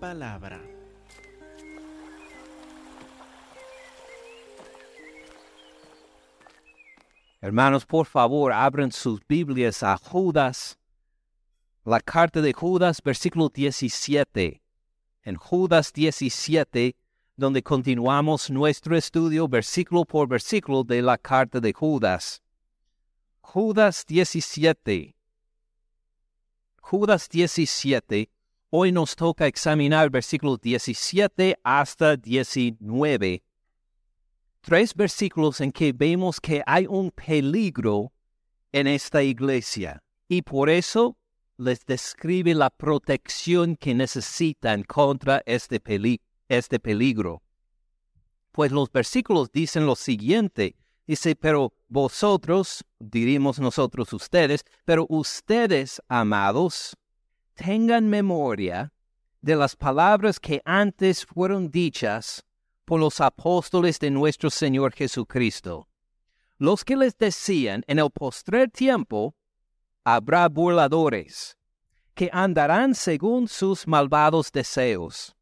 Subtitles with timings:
[0.00, 0.60] palabra.
[7.42, 10.78] Hermanos, por favor, abran sus Biblias a Judas,
[11.84, 14.62] la carta de Judas, versículo 17.
[15.22, 16.96] En Judas 17,
[17.36, 22.42] donde continuamos nuestro estudio versículo por versículo de la carta de Judas.
[23.40, 25.16] Judas 17.
[26.80, 28.30] Judas 17.
[28.70, 33.42] Hoy nos toca examinar versículos 17 hasta 19
[34.60, 38.12] tres versículos en que vemos que hay un peligro
[38.72, 41.16] en esta iglesia y por eso
[41.56, 45.82] les describe la protección que necesitan contra este,
[46.48, 47.42] este peligro.
[48.52, 56.96] Pues los versículos dicen lo siguiente, dice, pero vosotros, diríamos nosotros ustedes, pero ustedes, amados,
[57.60, 58.90] tengan memoria
[59.42, 62.42] de las palabras que antes fueron dichas
[62.86, 65.86] por los apóstoles de nuestro Señor Jesucristo,
[66.56, 69.34] los que les decían, en el postrer tiempo
[70.04, 71.58] habrá burladores,
[72.14, 75.36] que andarán según sus malvados deseos.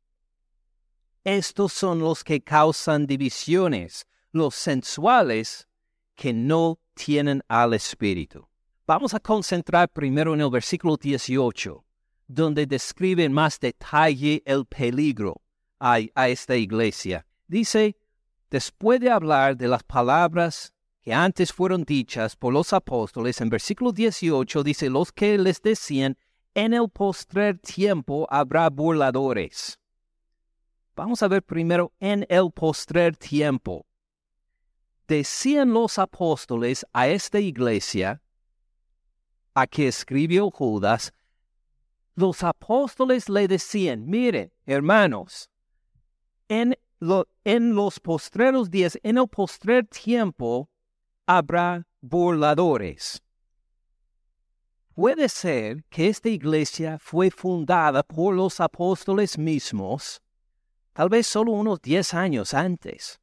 [1.23, 5.69] Estos son los que causan divisiones, los sensuales
[6.17, 8.49] que no tienen al Espíritu.
[8.89, 11.85] Vamos a concentrar primero en el versículo 18,
[12.29, 15.43] donde describe en más detalle el peligro
[15.81, 17.27] a, a esta iglesia.
[17.47, 17.97] Dice,
[18.51, 23.93] después de hablar de las palabras que antes fueron dichas por los apóstoles, en versículo
[23.93, 26.17] 18 dice, los que les decían,
[26.55, 29.79] en el postrer tiempo habrá burladores.
[30.95, 33.87] Vamos a ver primero en el postrer tiempo.
[35.07, 38.21] Decían los apóstoles a esta iglesia,
[39.55, 41.15] a que escribió Judas,
[42.19, 45.49] los apóstoles le decían, miren, hermanos,
[46.49, 46.77] en
[47.45, 50.69] en los postreros días, en el postrer tiempo,
[51.29, 53.23] habrá burladores.
[54.97, 60.21] Puede ser que esta iglesia fue fundada por los apóstoles mismos,
[60.93, 63.21] tal vez solo unos diez años antes.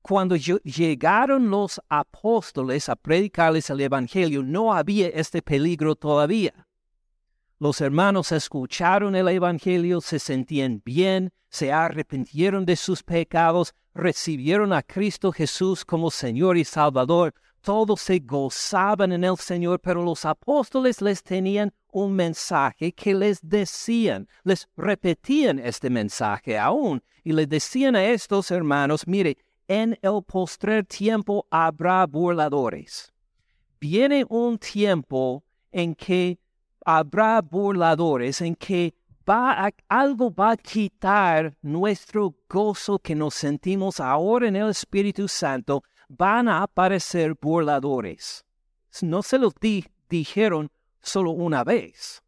[0.00, 6.65] Cuando llegaron los apóstoles a predicarles el Evangelio, no había este peligro todavía.
[7.58, 14.82] Los hermanos escucharon el Evangelio, se sentían bien, se arrepintieron de sus pecados, recibieron a
[14.82, 17.32] Cristo Jesús como Señor y Salvador.
[17.62, 23.40] Todos se gozaban en el Señor, pero los apóstoles les tenían un mensaje que les
[23.40, 30.22] decían, les repetían este mensaje aún y les decían a estos hermanos, mire, en el
[30.26, 33.14] postrer tiempo habrá burladores.
[33.80, 36.38] Viene un tiempo en que
[36.86, 38.94] habrá burladores en que
[39.28, 45.82] va algo va a quitar nuestro gozo que nos sentimos ahora en el Espíritu Santo,
[46.08, 48.44] van a aparecer burladores.
[49.02, 49.52] No se los
[50.08, 50.70] dijeron
[51.02, 52.22] solo una vez,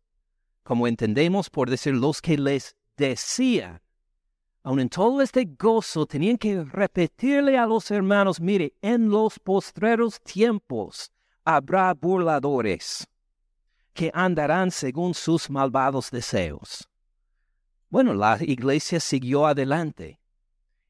[0.64, 3.80] como entendemos por decir los que les decían.
[4.64, 10.20] Aun en todo este gozo tenían que repetirle a los hermanos, mire, en los postreros
[10.20, 11.12] tiempos
[11.44, 13.06] habrá burladores
[13.98, 16.88] que andarán según sus malvados deseos.
[17.90, 20.20] Bueno, la iglesia siguió adelante.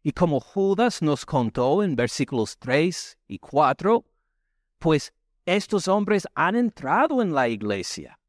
[0.02, 4.04] Y como Judas nos contó en versículos 3 y 4,
[4.78, 5.14] pues
[5.46, 8.20] estos hombres han entrado en la iglesia.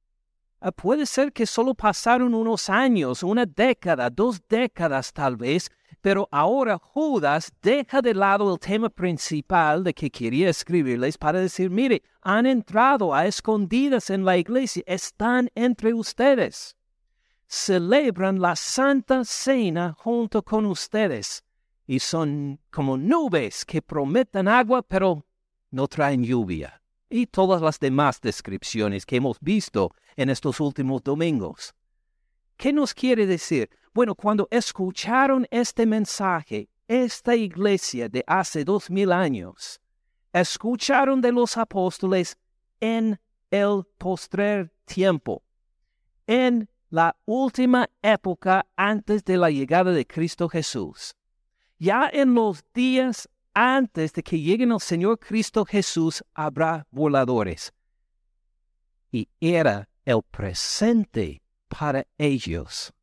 [0.62, 5.72] Ah, puede ser que solo pasaron unos años, una década, dos décadas tal vez,
[6.02, 11.69] pero ahora Judas deja de lado el tema principal de que quería escribirles para decir,
[11.69, 16.75] mire, han entrado a escondidas en la iglesia, están entre ustedes.
[17.48, 21.44] Celebran la Santa Cena junto con ustedes
[21.88, 25.25] y son como nubes que prometen agua pero
[25.72, 26.79] no traen lluvia.
[27.09, 31.73] Y todas las demás descripciones que hemos visto en estos últimos domingos.
[32.56, 33.69] ¿Qué nos quiere decir?
[33.94, 39.79] Bueno, cuando escucharon este mensaje, esta iglesia de hace dos mil años,
[40.33, 42.38] escucharon de los apóstoles
[42.79, 43.19] en
[43.50, 45.44] el postrer tiempo,
[46.27, 51.15] en la última época antes de la llegada de Cristo Jesús.
[51.77, 53.29] Ya en los días
[53.59, 57.73] antes de que lleguen el Señor Cristo Jesús habrá voladores.
[59.11, 62.94] Y era el presente para ellos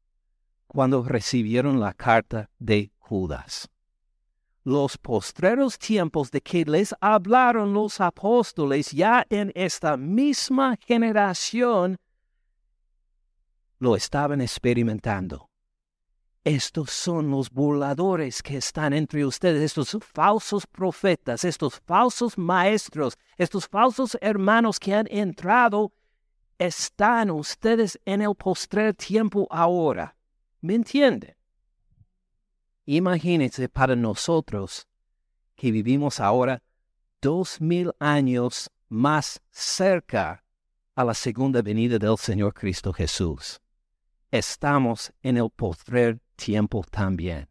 [0.67, 3.69] cuando recibieron la carta de Judas.
[4.65, 11.99] Los postreros tiempos de que les hablaron los apóstoles ya en esta misma generación
[13.79, 15.46] lo estaban experimentando.
[16.47, 23.67] Estos son los burladores que están entre ustedes, estos falsos profetas, estos falsos maestros, estos
[23.67, 25.93] falsos hermanos que han entrado,
[26.57, 30.15] están ustedes en el postrer tiempo ahora.
[30.61, 31.35] ¿Me entienden?
[32.85, 34.87] Imagínense para nosotros
[35.57, 36.63] que vivimos ahora
[37.21, 40.45] dos mil años más cerca
[40.95, 43.61] a la segunda venida del Señor Cristo Jesús.
[44.31, 47.49] Estamos en el postrer tiempo también.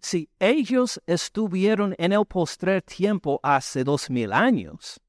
[0.00, 5.00] Si ellos estuvieron en el postrer tiempo hace dos mil años,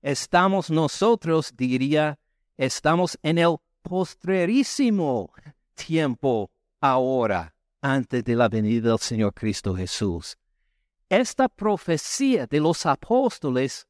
[0.00, 2.18] estamos nosotros, diría,
[2.56, 5.32] estamos en el postrerísimo
[5.74, 6.50] tiempo
[6.80, 10.36] ahora, antes de la venida del Señor Cristo Jesús.
[11.08, 13.86] Esta profecía de los apóstoles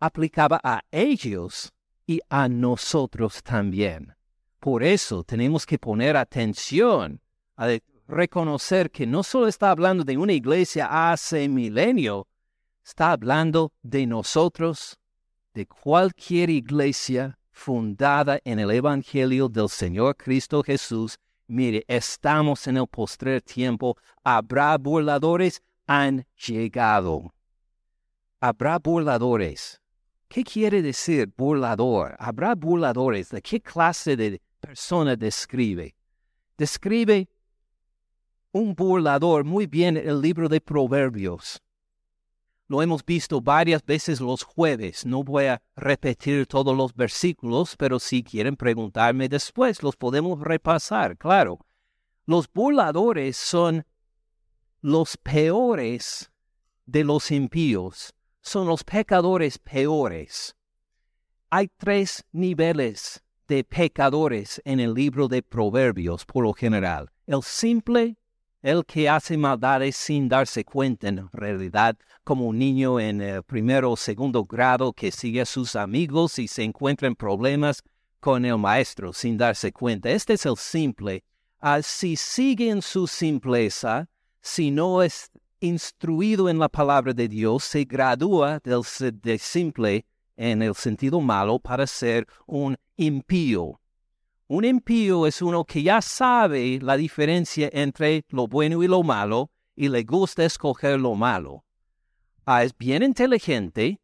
[0.00, 1.72] aplicaba a ellos
[2.06, 4.13] y a nosotros también.
[4.64, 7.20] Por eso tenemos que poner atención
[7.54, 7.68] a
[8.08, 12.26] reconocer que no solo está hablando de una iglesia hace milenio,
[12.82, 14.98] está hablando de nosotros,
[15.52, 21.18] de cualquier iglesia fundada en el Evangelio del Señor Cristo Jesús.
[21.46, 23.98] Mire, estamos en el postrer tiempo.
[24.22, 27.34] Habrá burladores, han llegado.
[28.40, 29.78] Habrá burladores.
[30.26, 32.16] ¿Qué quiere decir burlador?
[32.18, 33.28] Habrá burladores.
[33.28, 35.94] ¿De qué clase de persona describe?
[36.56, 37.28] Describe
[38.52, 41.60] un burlador muy bien el libro de Proverbios.
[42.66, 45.04] Lo hemos visto varias veces los jueves.
[45.04, 51.18] No voy a repetir todos los versículos, pero si quieren preguntarme después, los podemos repasar,
[51.18, 51.58] claro.
[52.24, 53.84] Los burladores son
[54.80, 56.30] los peores
[56.86, 60.56] de los impíos, son los pecadores peores.
[61.50, 67.10] Hay tres niveles de pecadores en el libro de Proverbios por lo general.
[67.26, 68.16] El simple,
[68.62, 73.92] el que hace maldades sin darse cuenta en realidad, como un niño en el primero
[73.92, 77.82] o segundo grado que sigue a sus amigos y se encuentra en problemas
[78.20, 80.10] con el maestro sin darse cuenta.
[80.10, 81.24] Este es el simple.
[81.60, 84.08] Ah, si sigue en su simpleza,
[84.40, 85.30] si no es
[85.60, 88.82] instruido en la palabra de Dios, se gradúa del
[89.20, 93.80] de simple en el sentido malo para ser un impío.
[94.46, 99.50] Un impío es uno que ya sabe la diferencia entre lo bueno y lo malo
[99.74, 101.64] y le gusta escoger lo malo.
[102.44, 104.00] Ah, es bien inteligente,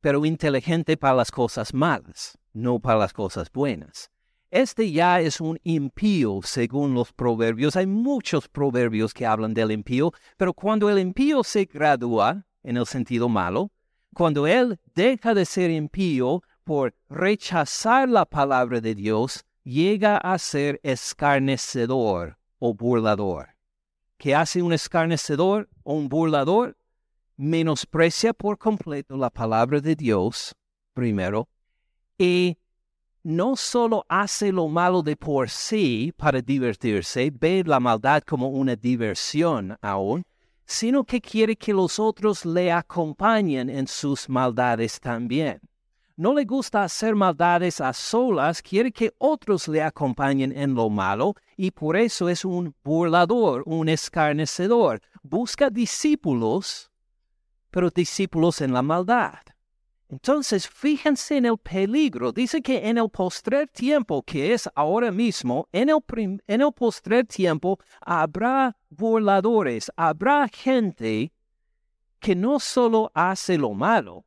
[0.00, 4.08] pero inteligente para las cosas malas, no para las cosas buenas.
[4.52, 7.74] Este ya es un impío según los proverbios.
[7.74, 12.86] Hay muchos proverbios que hablan del impío, pero cuando el impío se gradúa en el
[12.86, 13.71] sentido malo,
[14.14, 20.80] cuando él deja de ser impío por rechazar la palabra de Dios, llega a ser
[20.82, 23.48] escarnecedor o burlador.
[24.18, 26.76] ¿Qué hace un escarnecedor o un burlador?
[27.36, 30.54] Menosprecia por completo la palabra de Dios,
[30.94, 31.48] primero,
[32.18, 32.56] y
[33.24, 38.76] no solo hace lo malo de por sí para divertirse, ve la maldad como una
[38.76, 40.24] diversión aún,
[40.72, 45.60] sino que quiere que los otros le acompañen en sus maldades también
[46.16, 51.34] no le gusta hacer maldades a solas, quiere que otros le acompañen en lo malo
[51.56, 55.00] y por eso es un burlador, un escarnecedor.
[55.22, 56.90] Busca discípulos,
[57.70, 59.40] pero discípulos en la maldad.
[60.12, 62.32] Entonces, fíjense en el peligro.
[62.32, 66.00] Dice que en el postrer tiempo, que es ahora mismo, en el,
[66.46, 71.32] en el postrer tiempo habrá burladores, habrá gente
[72.20, 74.26] que no solo hace lo malo,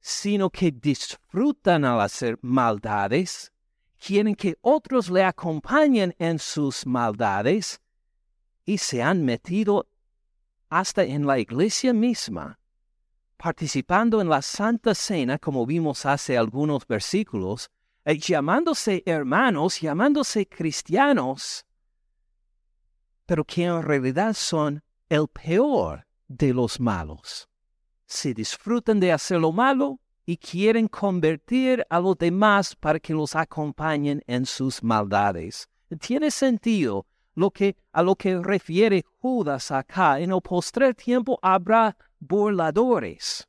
[0.00, 3.52] sino que disfrutan al hacer maldades,
[3.98, 7.78] quieren que otros le acompañen en sus maldades
[8.64, 9.86] y se han metido
[10.70, 12.58] hasta en la iglesia misma,
[13.36, 17.70] participando en la Santa Cena, como vimos hace algunos versículos,
[18.04, 21.64] eh, llamándose hermanos, llamándose cristianos,
[23.26, 27.48] pero que en realidad son el peor de los malos
[28.14, 33.34] se disfrutan de hacer lo malo y quieren convertir a los demás para que los
[33.34, 35.68] acompañen en sus maldades.
[36.00, 40.20] Tiene sentido lo que a lo que refiere Judas acá.
[40.20, 43.46] En el postrer tiempo habrá burladores.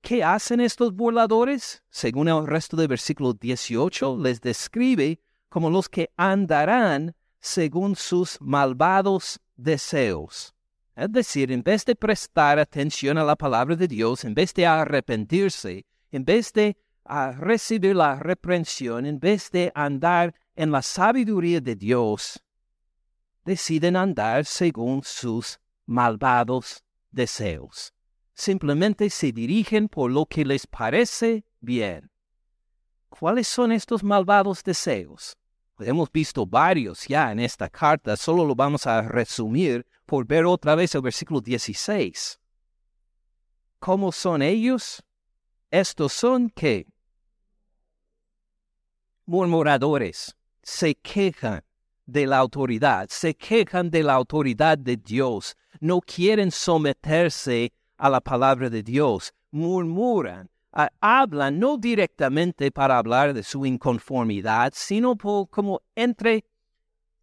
[0.00, 1.82] ¿Qué hacen estos burladores?
[1.90, 9.40] Según el resto del versículo 18, les describe como los que andarán según sus malvados
[9.56, 10.54] deseos.
[10.96, 14.66] Es decir, en vez de prestar atención a la palabra de Dios, en vez de
[14.66, 21.60] arrepentirse, en vez de ah, recibir la reprensión, en vez de andar en la sabiduría
[21.60, 22.42] de Dios,
[23.44, 27.92] deciden andar según sus malvados deseos.
[28.34, 32.10] Simplemente se dirigen por lo que les parece bien.
[33.08, 35.36] ¿Cuáles son estos malvados deseos?
[35.82, 40.74] hemos visto varios ya en esta carta, solo lo vamos a resumir por ver otra
[40.74, 42.38] vez el versículo 16.
[43.78, 45.02] ¿Cómo son ellos?
[45.70, 46.86] Estos son que
[49.24, 51.64] murmuradores, se quejan
[52.10, 58.20] de la autoridad, se quejan de la autoridad de Dios, no quieren someterse a la
[58.20, 60.48] palabra de Dios, murmuran,
[61.00, 66.44] hablan no directamente para hablar de su inconformidad, sino como entre,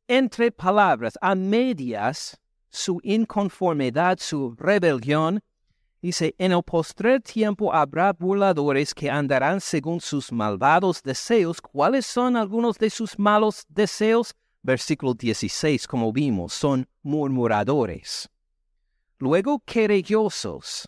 [0.07, 2.39] entre palabras, a medias,
[2.69, 5.41] su inconformidad, su rebelión.
[6.01, 11.59] Dice, en el postrer tiempo habrá burladores que andarán según sus malvados deseos.
[11.59, 14.35] ¿Cuáles son algunos de sus malos deseos?
[14.63, 18.29] Versículo 16, como vimos, son murmuradores.
[19.19, 20.87] Luego, querellosos.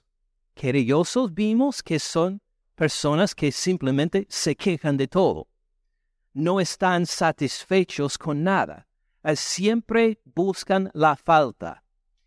[0.53, 2.41] Querellosos vimos que son
[2.75, 5.47] personas que simplemente se quejan de todo.
[6.33, 8.87] No están satisfechos con nada.
[9.23, 11.83] Eh, siempre buscan la falta.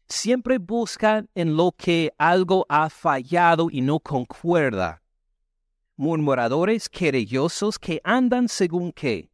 [0.08, 5.02] Siempre buscan en lo que algo ha fallado y no concuerda.
[5.96, 9.31] Murmuradores querellosos que andan según qué?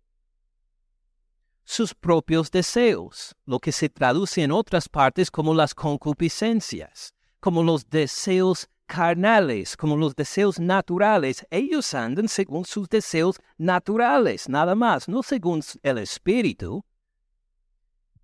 [1.71, 7.91] Sus propios deseos, lo que se traduce en otras partes como las concupiscencias, como los
[7.91, 11.47] deseos carnales, como los deseos naturales.
[11.51, 16.83] Ellos andan según sus deseos naturales, nada más, no según el espíritu.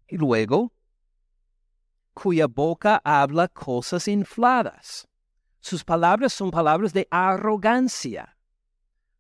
[0.08, 0.72] Y luego,
[2.14, 5.06] cuya boca habla cosas infladas.
[5.60, 8.38] Sus palabras son palabras de arrogancia.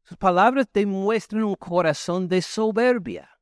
[0.02, 3.33] Sus palabras demuestran un corazón de soberbia.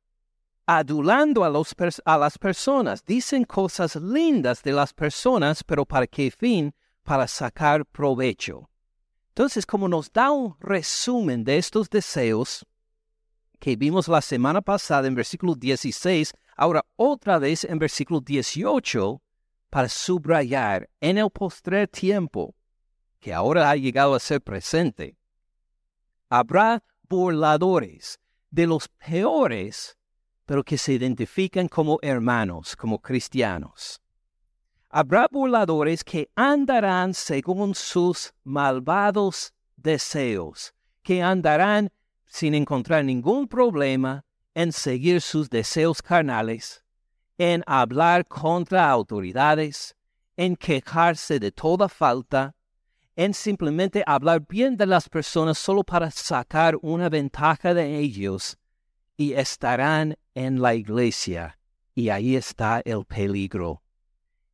[0.65, 6.73] Adulando a, los las personas, dicen cosas lindas de las personas, pero ¿para qué fin?
[7.03, 8.69] para sacar provecho.
[9.29, 12.65] Entonces, como nos da un resumen de estos deseos
[13.59, 19.21] que vimos la semana pasada en versículo 16, ahora otra vez en versículo 18,
[19.69, 22.53] para subrayar en el postrer tiempo,
[23.19, 25.17] que ahora ha llegado a ser presente,
[26.29, 28.19] habrá burladores
[28.51, 29.97] de los peores,
[30.45, 34.01] pero que se identifican como hermanos, como cristianos.
[34.89, 41.89] Habrá burladores que andarán según sus malvados deseos, que andarán
[42.27, 44.23] sin encontrar ningún problema
[44.53, 46.83] en seguir sus deseos carnales,
[47.37, 49.95] en hablar contra autoridades,
[50.37, 52.55] en quejarse de toda falta,
[53.15, 58.57] en simplemente hablar bien de las personas solo para sacar una ventaja de ellos,
[59.15, 61.57] y estarán en la iglesia,
[61.95, 63.83] y ahí está el peligro.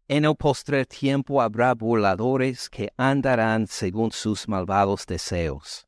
[0.07, 5.88] En el postrer tiempo habrá burladores que andarán según sus malvados deseos.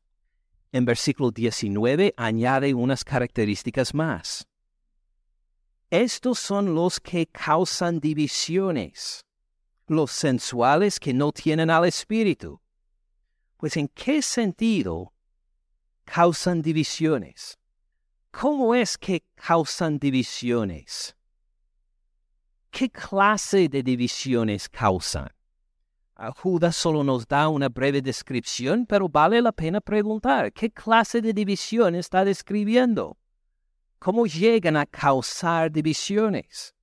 [0.70, 4.46] En versículo 19 añade unas características más.
[5.90, 9.26] Estos son los que causan divisiones,
[9.88, 12.60] los sensuales que no tienen al Espíritu.
[13.58, 15.12] Pues ¿en qué sentido
[16.04, 17.58] causan divisiones?
[18.32, 21.14] ¿Cómo es que causan divisiones?
[22.70, 25.28] ¿Qué clase de divisiones causan?
[26.36, 31.32] Judas solo nos da una breve descripción, pero vale la pena preguntar, ¿qué clase de
[31.32, 33.18] división está describiendo?
[33.98, 36.74] ¿Cómo llegan a causar divisiones?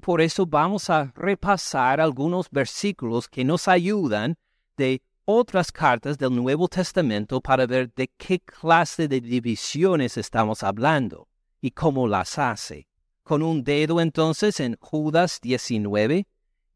[0.00, 4.36] Por eso vamos a repasar algunos versículos que nos ayudan
[4.76, 11.28] de otras cartas del Nuevo Testamento para ver de qué clase de divisiones estamos hablando
[11.60, 12.88] y cómo las hace
[13.28, 16.26] con un dedo entonces en Judas 19,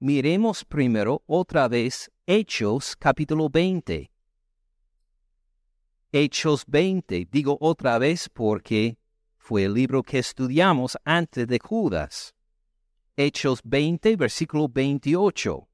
[0.00, 4.12] miremos primero otra vez Hechos capítulo 20.
[6.12, 8.98] Hechos 20, digo otra vez porque
[9.38, 12.34] fue el libro que estudiamos antes de Judas.
[13.16, 15.66] Hechos 20, versículo 28.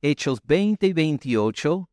[0.00, 1.89] Hechos 20, 28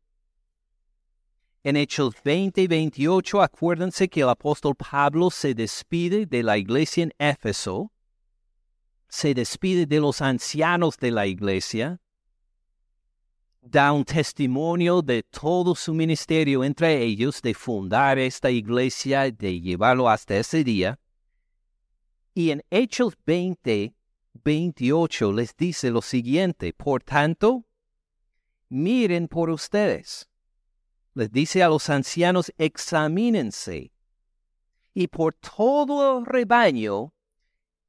[1.64, 7.04] en Hechos 20 y 28, acuérdense que el apóstol Pablo se despide de la iglesia
[7.04, 7.92] en Éfeso
[9.08, 12.00] se despide de los ancianos de la iglesia,
[13.60, 20.08] da un testimonio de todo su ministerio entre ellos, de fundar esta iglesia, de llevarlo
[20.08, 20.98] hasta ese día.
[22.34, 23.94] Y en Hechos 20,
[24.44, 27.66] 28 les dice lo siguiente, por tanto,
[28.68, 30.27] miren por ustedes.
[31.18, 33.90] Les dice a los ancianos, examínense.
[34.94, 37.12] Y por todo el rebaño,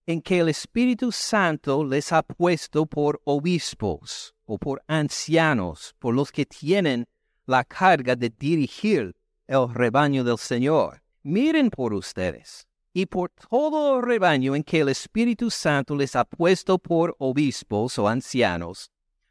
[0.07, 6.31] en que el Espíritu Santo les ha puesto por obispos o por ancianos, por los
[6.31, 7.05] que tienen
[7.45, 11.03] la carga de dirigir el rebaño del Señor.
[11.21, 16.25] Miren por ustedes y por todo el rebaño en que el Espíritu Santo les ha
[16.25, 18.89] puesto por obispos o ancianos,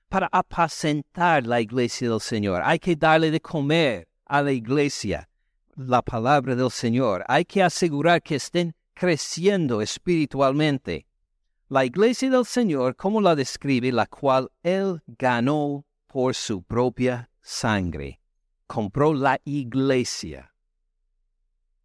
[0.08, 2.62] para apacentar la iglesia del Señor.
[2.64, 5.28] Hay que darle de comer a la iglesia
[5.76, 7.24] la palabra del Señor.
[7.28, 11.06] Hay que asegurar que estén creciendo espiritualmente.
[11.68, 18.20] La iglesia del Señor, como la describe, la cual Él ganó por su propia sangre.
[18.66, 20.52] Compró la iglesia.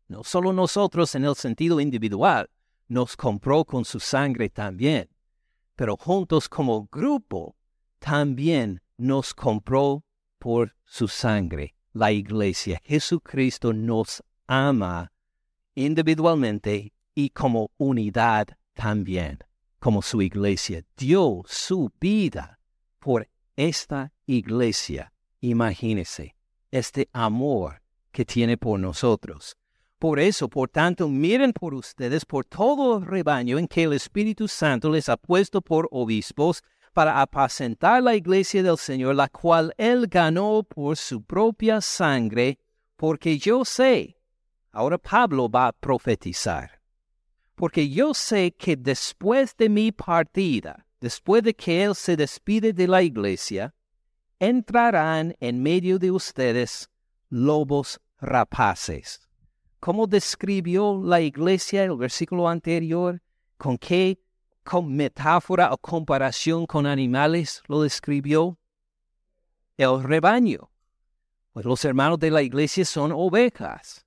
[0.07, 2.49] No solo nosotros en el sentido individual,
[2.87, 5.09] nos compró con su sangre también,
[5.75, 7.55] pero juntos como grupo
[8.03, 10.03] también nos compró
[10.37, 11.73] por su sangre.
[11.93, 15.09] La iglesia, Jesucristo nos ama
[15.73, 19.39] individualmente y como unidad también,
[19.79, 20.83] como su iglesia.
[20.97, 22.59] Dio su vida
[22.99, 25.13] por esta iglesia.
[25.39, 26.35] Imagínese
[26.71, 27.81] este amor
[28.11, 29.55] que tiene por nosotros.
[29.97, 34.49] Por eso, por tanto, miren por ustedes, por todo el rebaño en que el Espíritu
[34.49, 36.61] Santo les ha puesto por obispos,
[36.93, 42.59] para apacentar la iglesia del Señor, la cual Él ganó por su propia sangre,
[42.95, 44.17] porque yo sé,
[44.71, 46.79] ahora Pablo va a profetizar,
[47.55, 52.87] porque yo sé que después de mi partida, después de que Él se despide de
[52.87, 53.73] la iglesia,
[54.39, 56.89] entrarán en medio de ustedes
[57.29, 59.19] lobos rapaces.
[59.79, 63.21] ¿Cómo describió la iglesia el versículo anterior?
[63.57, 64.19] ¿Con qué
[64.63, 68.57] con metáfora o comparación con animales lo describió?
[69.77, 70.71] El rebaño.
[71.51, 74.05] Pues los hermanos de la iglesia son ovejas.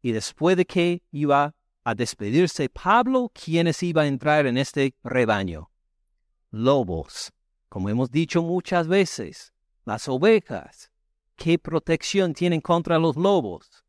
[0.00, 5.70] Y después de que iba a despedirse Pablo, ¿quiénes iban a entrar en este rebaño?
[6.50, 7.32] Lobos.
[7.68, 9.52] Como hemos dicho muchas veces,
[9.84, 10.90] las ovejas.
[11.36, 13.84] ¿Qué protección tienen contra los lobos?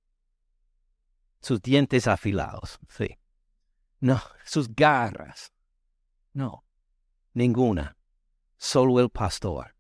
[1.42, 3.18] Sus dientes afilados, sí.
[4.00, 5.52] No, sus garras.
[6.40, 6.64] No,
[7.34, 7.98] ninguna.
[8.58, 9.76] Solo el pastor.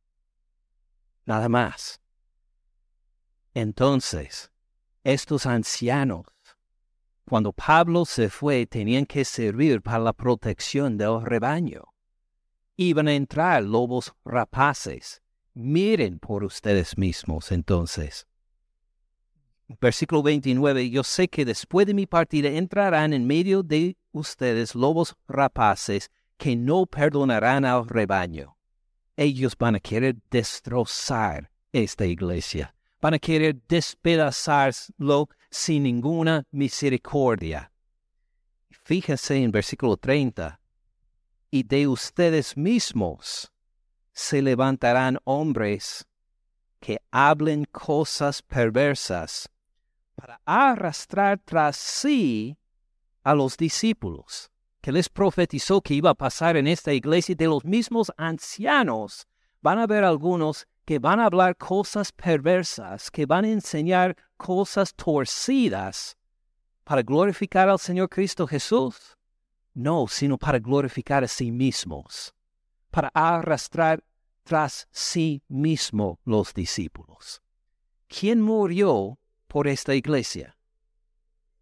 [1.26, 2.02] Nada más.
[3.54, 4.52] Entonces,
[5.06, 6.26] estos ancianos,
[7.24, 11.94] cuando Pablo se fue, tenían que servir para la protección del rebaño.
[12.76, 15.22] Iban a entrar lobos rapaces.
[15.54, 18.28] Miren por ustedes mismos entonces.
[19.80, 25.16] Versículo 29, yo sé que después de mi partida entrarán en medio de ustedes lobos
[25.26, 28.56] rapaces que no perdonarán al rebaño.
[29.18, 37.72] Ellos van a querer destrozar esta iglesia, van a querer despedazarlo sin ninguna misericordia.
[38.72, 40.62] Fíjense en versículo 30,
[41.52, 43.52] y de ustedes mismos
[44.14, 46.08] se levantarán hombres
[46.80, 49.50] que hablen cosas perversas
[50.16, 52.58] para arrastrar tras sí
[53.24, 54.50] a los discípulos
[54.82, 59.28] que les profetizó que iba a pasar en esta iglesia de los mismos ancianos,
[59.62, 64.94] van a haber algunos que van a hablar cosas perversas, que van a enseñar cosas
[64.96, 66.18] torcidas
[66.84, 69.16] para glorificar al Señor Cristo Jesús.
[69.76, 72.34] No, sino para glorificar a sí mismos,
[72.90, 74.04] para arrastrar
[74.44, 77.42] tras sí mismo los discípulos.
[78.08, 80.58] ¿Quién murió por esta iglesia?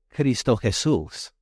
[0.08, 1.34] Cristo Jesús.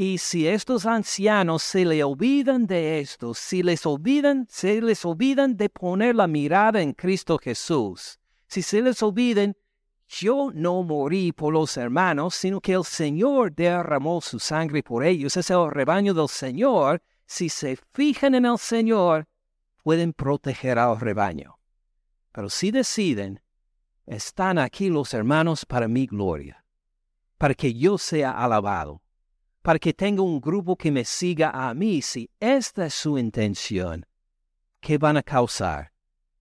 [0.00, 5.56] Y si estos ancianos se le olvidan de esto, si les olvidan, se les olvidan
[5.56, 9.56] de poner la mirada en Cristo Jesús, si se les olvidan,
[10.06, 15.36] yo no morí por los hermanos, sino que el Señor derramó su sangre por ellos,
[15.36, 19.26] es el rebaño del Señor, si se fijan en el Señor,
[19.82, 21.58] pueden proteger al rebaño.
[22.30, 23.42] Pero si deciden,
[24.06, 26.64] están aquí los hermanos para mi gloria,
[27.36, 29.02] para que yo sea alabado
[29.68, 34.06] para que tenga un grupo que me siga a mí, si esta es su intención,
[34.80, 35.92] ¿qué van a causar?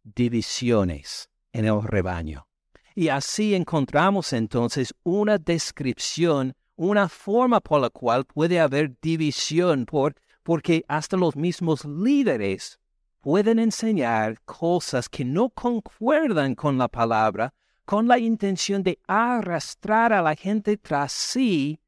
[0.01, 2.47] Divisiones en el rebaño.
[2.95, 10.15] Y así encontramos entonces una descripción, una forma por la cual puede haber división, por,
[10.41, 12.79] porque hasta los mismos líderes
[13.19, 20.21] pueden enseñar cosas que no concuerdan con la palabra, con la intención de arrastrar a
[20.21, 21.81] la gente tras sí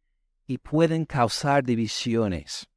[0.50, 2.68] y pueden causar divisiones.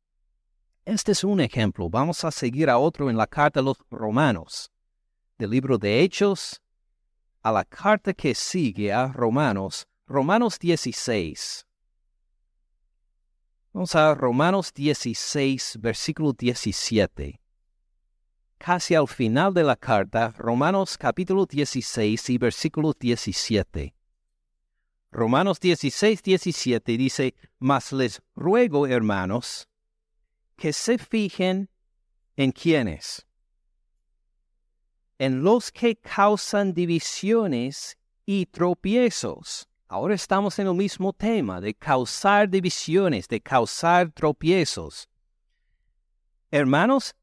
[0.84, 1.88] Este es un ejemplo.
[1.88, 4.70] Vamos a seguir a otro en la carta a los romanos,
[5.38, 6.60] del libro de Hechos
[7.40, 11.66] a la carta que sigue a Romanos, Romanos 16.
[13.72, 17.40] Vamos a Romanos 16, versículo 17.
[18.58, 23.94] Casi al final de la carta, Romanos capítulo 16 y versículo 17.
[25.12, 29.68] Romanos 16, 17 dice, Mas les ruego, hermanos,
[30.56, 31.68] que se fijen
[32.34, 33.26] en quienes,
[35.18, 39.68] en los que causan divisiones y tropiezos.
[39.86, 45.10] Ahora estamos en el mismo tema de causar divisiones, de causar tropiezos.
[46.50, 47.14] Hermanos,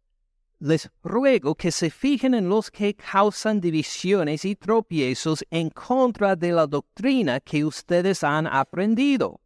[0.60, 6.52] les ruego que se fijen en los que causan divisiones y tropiezos en contra de
[6.52, 9.40] la doctrina que ustedes han aprendido.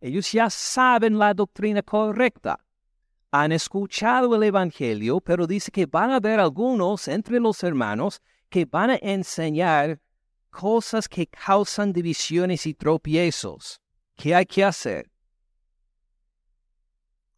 [0.00, 2.60] Ellos ya saben la doctrina correcta.
[3.30, 8.66] Han escuchado el Evangelio, pero dice que van a haber algunos entre los hermanos que
[8.66, 9.98] van a enseñar
[10.50, 13.80] cosas que causan divisiones y tropiezos.
[14.14, 15.10] ¿Qué hay que hacer?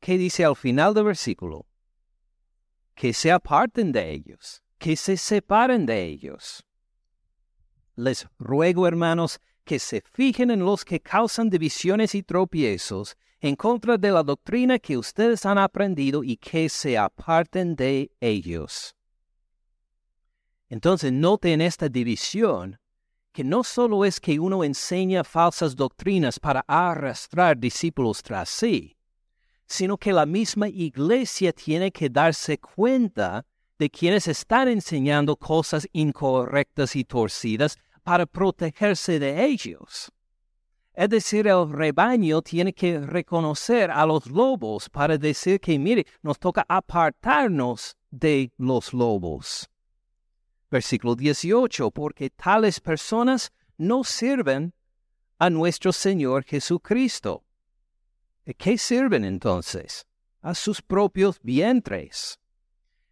[0.00, 1.66] ¿Qué dice al final del versículo?
[2.96, 6.64] Que se aparten de ellos, que se separen de ellos.
[7.94, 13.98] Les ruego, hermanos, que se fijen en los que causan divisiones y tropiezos en contra
[13.98, 18.94] de la doctrina que ustedes han aprendido y que se aparten de ellos.
[20.68, 22.80] Entonces noten esta división,
[23.32, 28.95] que no solo es que uno enseña falsas doctrinas para arrastrar discípulos tras sí,
[29.66, 33.44] sino que la misma iglesia tiene que darse cuenta
[33.78, 40.12] de quienes están enseñando cosas incorrectas y torcidas para protegerse de ellos.
[40.94, 46.38] Es decir, el rebaño tiene que reconocer a los lobos para decir que, mire, nos
[46.38, 49.68] toca apartarnos de los lobos.
[50.70, 54.72] Versículo 18, porque tales personas no sirven
[55.38, 57.45] a nuestro Señor Jesucristo
[58.54, 60.06] qué sirven entonces?
[60.40, 62.38] A sus propios vientres.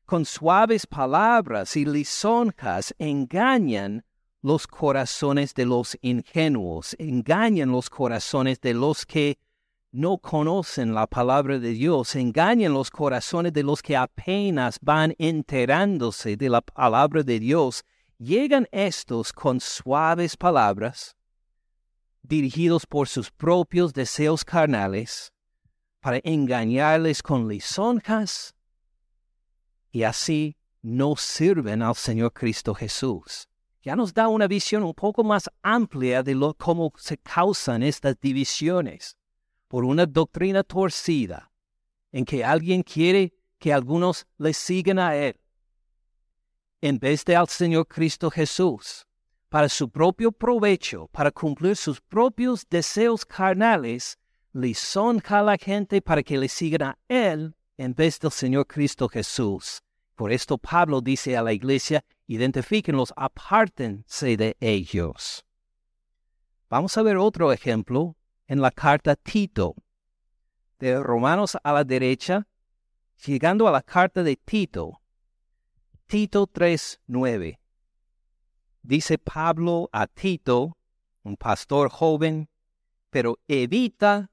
[0.06, 4.04] Con suaves palabras y lisonjas engañan
[4.42, 9.38] los corazones de los ingenuos, engañan los corazones de los que
[9.90, 16.36] no conocen la palabra de Dios, engañan los corazones de los que apenas van enterándose
[16.36, 17.84] de la palabra de Dios.
[18.18, 21.16] Llegan estos con suaves palabras
[22.24, 25.32] dirigidos por sus propios deseos carnales,
[26.00, 28.54] para engañarles con lisonjas,
[29.92, 33.48] y así no sirven al Señor Cristo Jesús.
[33.82, 38.18] Ya nos da una visión un poco más amplia de lo, cómo se causan estas
[38.18, 39.16] divisiones
[39.68, 41.52] por una doctrina torcida,
[42.10, 45.38] en que alguien quiere que algunos le sigan a Él,
[46.80, 49.06] en vez de al Señor Cristo Jesús
[49.54, 54.18] para su propio provecho, para cumplir sus propios deseos carnales,
[54.52, 59.08] lisonja a la gente para que le sigan a Él en vez del Señor Cristo
[59.08, 59.80] Jesús.
[60.16, 65.44] Por esto Pablo dice a la iglesia, identifíquenlos, apártense de ellos.
[66.68, 68.16] Vamos a ver otro ejemplo
[68.48, 69.76] en la carta Tito,
[70.80, 72.48] de Romanos a la derecha,
[73.24, 75.00] llegando a la carta de Tito,
[76.08, 77.60] Tito 3.9
[78.84, 80.76] dice Pablo a Tito,
[81.24, 82.48] un pastor joven,
[83.10, 84.30] pero evita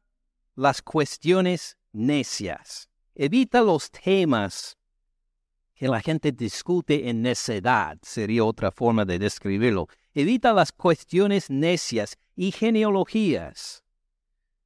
[0.55, 4.77] las cuestiones necias, evita los temas
[5.73, 9.87] que la gente discute en necedad, sería otra forma de describirlo.
[10.13, 13.83] Evita las cuestiones necias y genealogías.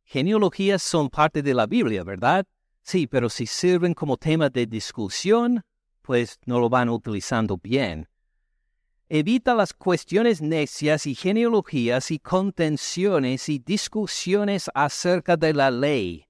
[0.04, 2.46] Genealogías son parte de la Biblia, ¿verdad?
[2.82, 5.64] Sí, pero si sirven como tema de discusión,
[6.02, 8.10] pues no lo van utilizando bien.
[9.08, 16.26] Evita las cuestiones necias y genealogías y contenciones y discusiones acerca de la ley,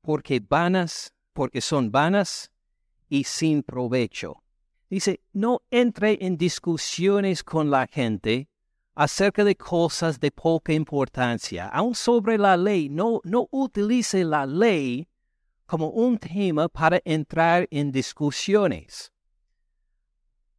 [0.00, 2.50] porque vanas, porque son vanas
[3.10, 4.42] y sin provecho.
[4.88, 8.48] Dice, no entre en discusiones con la gente
[8.94, 11.68] acerca de cosas de poca importancia.
[11.68, 15.06] Aún sobre la ley, no, no utilice la ley
[15.66, 19.12] como un tema para entrar en discusiones.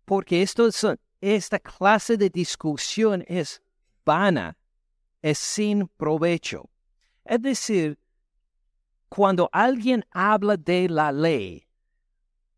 [0.06, 3.62] Porque esto son, esta clase de discusión es
[4.04, 4.58] vana,
[5.22, 6.70] es sin provecho.
[7.24, 8.00] Es decir,
[9.08, 11.68] cuando alguien habla de la ley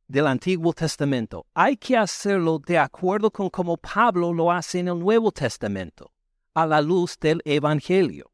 [0.08, 4.99] del Antiguo Testamento, hay que hacerlo de acuerdo con como Pablo lo hace en el
[4.99, 6.13] Nuevo Testamento,
[6.54, 8.32] a la luz del Evangelio.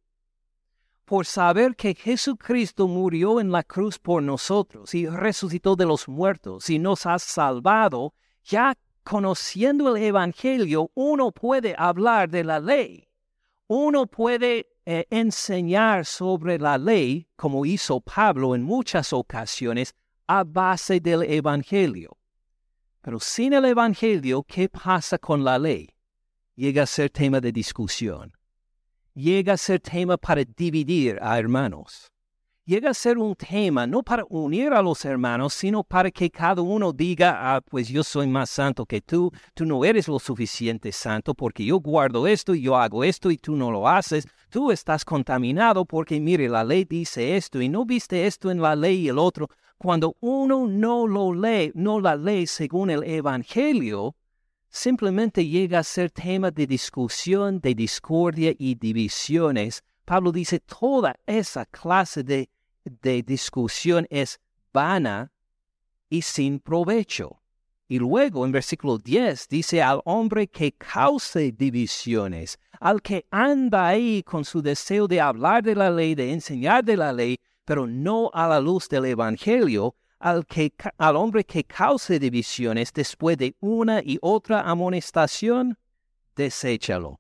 [1.06, 6.70] Por saber que Jesucristo murió en la cruz por nosotros y resucitó de los muertos
[6.70, 8.14] y nos ha salvado,
[8.44, 8.76] ya
[9.10, 13.08] conociendo el Evangelio, uno puede hablar de la ley.
[13.68, 19.96] Uno puede eh, enseñar sobre la ley, como hizo Pablo en muchas ocasiones,
[20.28, 22.20] a base del Evangelio.
[23.02, 25.90] Pero sin el Evangelio, ¿qué pasa con la ley?
[26.56, 28.32] Llega a ser tema de discusión.
[29.16, 32.12] Llega a ser tema para dividir a hermanos
[32.70, 36.62] llega a ser un tema no para unir a los hermanos, sino para que cada
[36.62, 40.92] uno diga, ah, pues yo soy más santo que tú, tú no eres lo suficiente
[40.92, 44.72] santo porque yo guardo esto y yo hago esto y tú no lo haces, tú
[44.72, 49.00] estás contaminado porque mire, la ley dice esto y no viste esto en la ley
[49.00, 49.50] y el otro.
[49.80, 54.16] Cuando uno no lo lee, no la lee según el Evangelio,
[54.70, 59.84] simplemente llega a ser tema de discusión, de discordia y divisiones.
[60.06, 62.48] Pablo dice toda esa clase de
[63.02, 64.40] de discusión es
[64.74, 65.32] vana
[66.10, 67.42] y sin provecho.
[67.88, 74.22] Y luego en versículo 10 dice al hombre que cause divisiones, al que anda ahí
[74.24, 78.30] con su deseo de hablar de la ley, de enseñar de la ley, pero no
[78.34, 84.02] a la luz del Evangelio, al, que, al hombre que cause divisiones después de una
[84.04, 85.78] y otra amonestación,
[86.36, 87.20] deséchalo.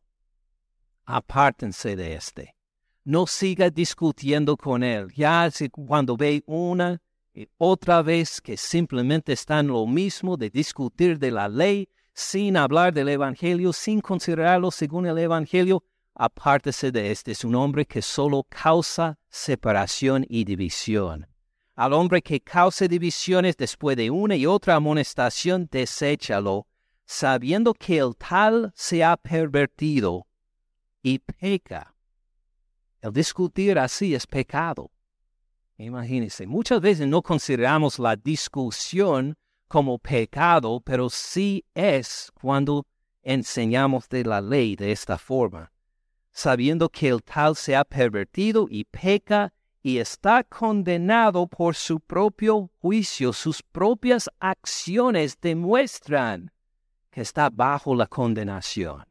[1.06, 2.59] Apártense de este
[3.04, 5.08] no siga discutiendo con él.
[5.16, 7.02] Ya cuando ve una
[7.34, 12.94] y otra vez que simplemente están lo mismo de discutir de la ley sin hablar
[12.94, 15.84] del Evangelio, sin considerarlo según el Evangelio,
[16.16, 17.32] apártese de este.
[17.32, 21.28] Es un hombre que solo causa separación y división.
[21.76, 26.68] Al hombre que cause divisiones después de una y otra amonestación, deséchalo,
[27.06, 30.28] sabiendo que el tal se ha pervertido
[31.02, 31.96] y peca
[33.02, 34.92] el discutir así es pecado.
[35.78, 42.86] Imagínense, muchas veces no consideramos la discusión como pecado, pero sí es cuando
[43.22, 45.72] enseñamos de la ley de esta forma,
[46.32, 52.70] sabiendo que el tal se ha pervertido y peca y está condenado por su propio
[52.82, 56.52] juicio, sus propias acciones demuestran
[57.10, 59.06] que está bajo la condenación.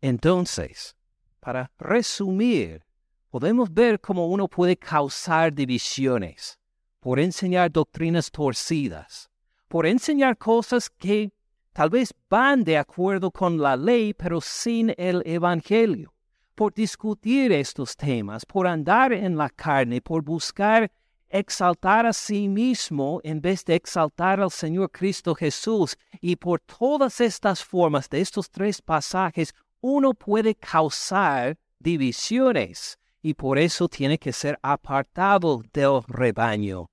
[0.00, 0.96] Entonces,
[1.42, 2.84] para resumir,
[3.28, 6.56] podemos ver cómo uno puede causar divisiones
[7.00, 9.28] por enseñar doctrinas torcidas,
[9.66, 11.32] por enseñar cosas que
[11.72, 16.14] tal vez van de acuerdo con la ley, pero sin el Evangelio,
[16.54, 20.92] por discutir estos temas, por andar en la carne, por buscar
[21.28, 25.96] exaltar a sí mismo en vez de exaltar al Señor Cristo Jesús.
[26.20, 33.58] Y por todas estas formas de estos tres pasajes, uno puede causar divisiones y por
[33.58, 36.86] eso tiene que ser apartado del rebaño.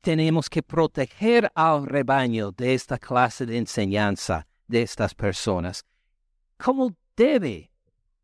[0.00, 5.84] Tenemos que proteger al rebaño de esta clase de enseñanza de estas personas.
[6.56, 7.70] ¿Cómo debe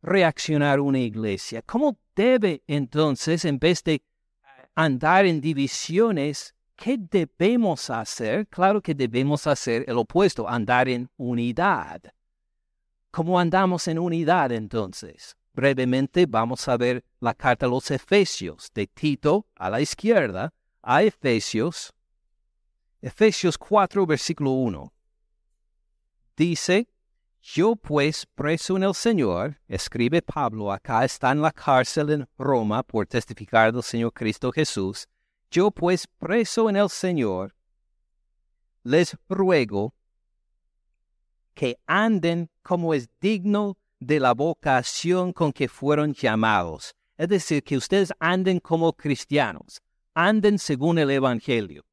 [0.01, 1.63] reaccionar una iglesia?
[1.63, 4.03] ¿Cómo debe entonces, en vez de
[4.75, 8.47] andar en divisiones, qué debemos hacer?
[8.47, 12.01] Claro que debemos hacer el opuesto, andar en unidad.
[13.11, 15.37] ¿Cómo andamos en unidad entonces?
[15.55, 21.03] Brevemente vamos a ver la carta a los Efesios de Tito a la izquierda a
[21.03, 21.93] Efesios.
[23.01, 24.93] Efesios 4, versículo 1.
[26.37, 26.89] Dice,
[27.43, 32.83] yo pues preso en el Señor, escribe Pablo, acá está en la cárcel en Roma
[32.83, 35.09] por testificar del Señor Cristo Jesús,
[35.51, 37.55] yo pues preso en el Señor,
[38.83, 39.95] les ruego
[41.59, 46.95] que anden como es digno de la vocación con que fueron llamados.
[47.17, 49.83] Es decir, que ustedes anden como cristianos,
[50.15, 51.85] anden según el Evangelio.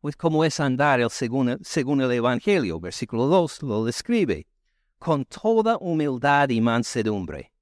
[0.00, 4.48] Pues como es andar el según, según el Evangelio, versículo 2 lo describe,
[4.98, 7.52] con toda humildad y mansedumbre.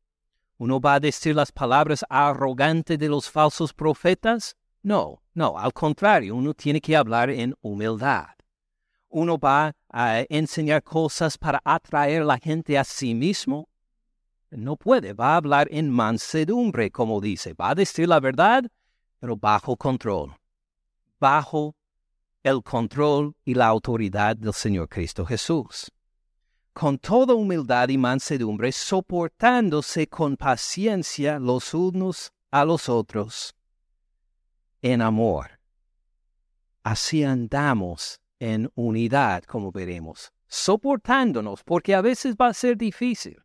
[0.57, 4.57] ¿Uno va a decir las palabras arrogantes de los falsos profetas?
[4.83, 8.29] No, no, al contrario, uno tiene que hablar en humildad
[9.15, 13.69] uno va a enseñar cosas para atraer la gente a sí mismo.
[14.51, 18.65] No puede, va a hablar en mansedumbre, como dice, va a decir la verdad,
[19.21, 20.35] pero bajo control,
[21.21, 21.77] bajo
[22.43, 25.93] el control y la autoridad del Señor Cristo Jesús.
[26.73, 33.55] Con toda humildad y mansedumbre, soportándose con paciencia los unos a los otros
[34.83, 35.61] en amor.
[36.83, 43.43] Así andamos en unidad, como veremos, soportándonos, porque a veces va a ser difícil,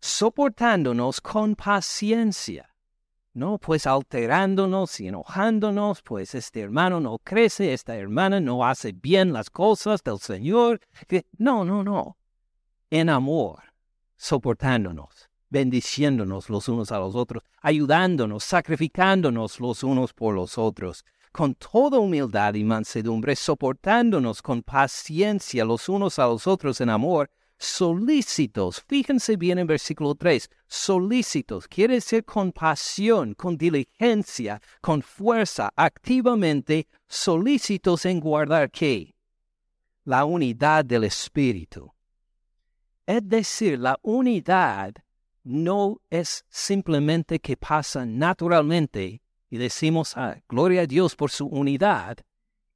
[0.00, 2.72] soportándonos con paciencia,
[3.34, 9.32] no pues alterándonos y enojándonos, pues este hermano no crece, esta hermana no hace bien
[9.32, 10.80] las cosas del Señor,
[11.38, 12.16] no, no, no,
[12.88, 13.62] en amor,
[14.16, 15.28] soportándonos.
[15.50, 21.98] bendiciéndonos los unos a los otros, ayudándonos, sacrificándonos los unos por los otros, con toda
[21.98, 28.82] humildad y mansedumbre, soportándonos con paciencia los unos a los otros en amor, solícitos.
[28.86, 36.88] Fíjense bien en versículo 3, solícitos quiere decir con pasión, con diligencia, con fuerza, activamente
[37.08, 39.14] solícitos en guardar qué?
[40.04, 41.92] La unidad del Espíritu.
[43.06, 44.94] Es decir, la unidad
[45.44, 49.21] no es simplemente que pasa naturalmente
[49.52, 52.16] y decimos, ah, gloria a Dios por su unidad,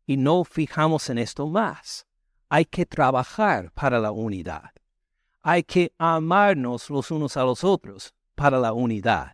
[0.05, 2.07] y no fijamos en esto más.
[2.51, 4.73] Hay que trabajar para la unidad.
[5.41, 9.33] Hay que amarnos los unos a los otros para la unidad.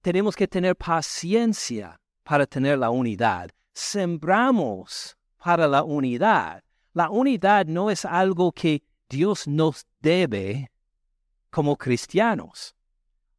[0.00, 3.50] Tenemos que tener paciencia para tener la unidad.
[3.74, 6.64] Sembramos para la unidad.
[6.94, 10.72] La unidad no es algo que Dios nos debe
[11.50, 12.74] como cristianos.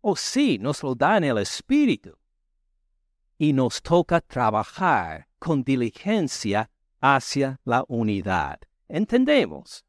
[0.01, 2.15] O sí, nos lo da en el Espíritu.
[3.37, 6.69] Y nos toca trabajar con diligencia
[7.01, 8.59] hacia la unidad.
[8.87, 9.85] ¿Entendemos?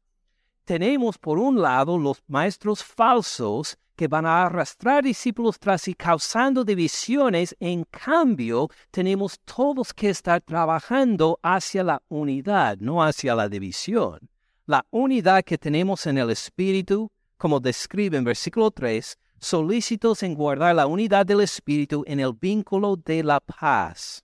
[0.65, 6.65] tenemos por un lado los maestros falsos que van a arrastrar discípulos tras sí causando
[6.65, 14.19] divisiones, en cambio tenemos todos que estar trabajando hacia la unidad, no hacia la división.
[14.65, 20.75] La unidad que tenemos en el Espíritu, como describe en versículo 3, solícitos en guardar
[20.75, 24.23] la unidad del Espíritu en el vínculo de la paz.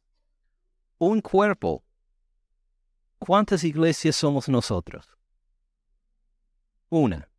[0.97, 1.83] Un cuerpo.
[3.19, 5.07] ¿Cuántas iglesias somos nosotros?
[6.91, 7.29] una.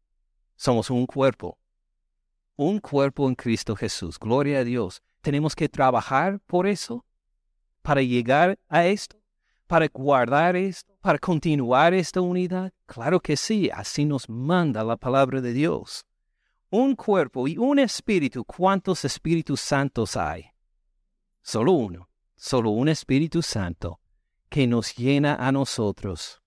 [0.57, 1.59] Somos un cuerpo.
[2.57, 4.19] Un cuerpo en Cristo Jesús.
[4.19, 5.03] Gloria a Dios.
[5.21, 7.05] Tenemos que trabajar por eso,
[7.83, 9.17] para llegar a esto,
[9.67, 12.73] para guardar esto, para continuar esta unidad.
[12.87, 16.05] Claro que sí, así nos manda la palabra de Dios.
[16.73, 18.45] Un cuerpo y un espíritu.
[18.45, 20.47] ¿Cuántos espíritus santos hay?
[21.43, 24.01] Solo uno, solo un Espíritu Santo
[24.49, 26.43] que nos llena a nosotros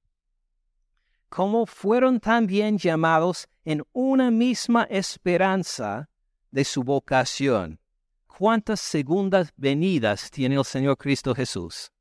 [1.35, 6.09] como fueron también llamados en una misma esperanza
[6.49, 7.77] de su vocación.
[8.25, 11.91] ¿Cuántas segundas venidas tiene el Señor Cristo Jesús?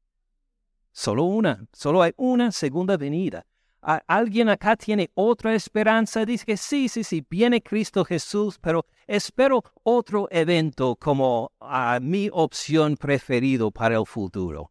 [0.93, 3.45] Solo una, solo hay una segunda venida.
[3.85, 6.25] ¿Alguien acá tiene otra esperanza?
[6.25, 12.31] Dice que sí, sí, sí, viene Cristo Jesús, pero espero otro evento como a mi
[12.33, 14.71] opción preferido para el futuro.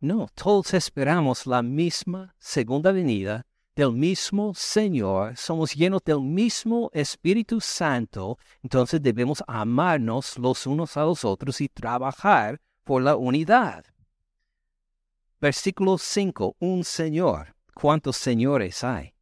[0.00, 7.58] No, todos esperamos la misma segunda venida del mismo Señor, somos llenos del mismo Espíritu
[7.58, 13.86] Santo, entonces debemos amarnos los unos a los otros y trabajar por la unidad.
[15.40, 16.56] Versículo 5.
[16.58, 17.51] Un Señor.
[17.74, 19.14] ¿Cuántos señores hay?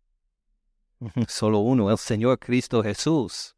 [1.29, 3.57] Solo uno, el Señor Cristo Jesús.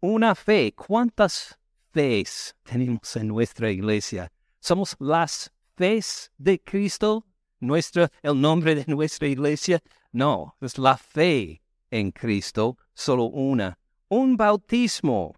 [0.00, 0.72] Una fe.
[0.74, 1.58] ¿Cuántas
[1.92, 4.30] fees tenemos en nuestra iglesia?
[4.60, 7.24] ¿Somos las fees de Cristo
[7.60, 9.82] nuestra, el nombre de nuestra iglesia.
[10.12, 13.78] No, es la fe en Cristo, solo una.
[14.08, 15.34] Un bautismo.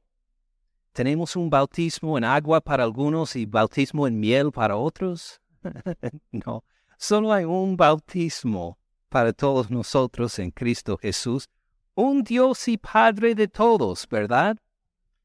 [0.92, 5.40] ¿Tenemos un bautismo en agua para algunos y bautismo en miel para otros?
[6.32, 6.64] no,
[6.98, 8.76] solo hay un bautismo
[9.08, 11.48] para todos nosotros en Cristo Jesús,
[11.94, 14.56] un Dios y Padre de todos, ¿verdad?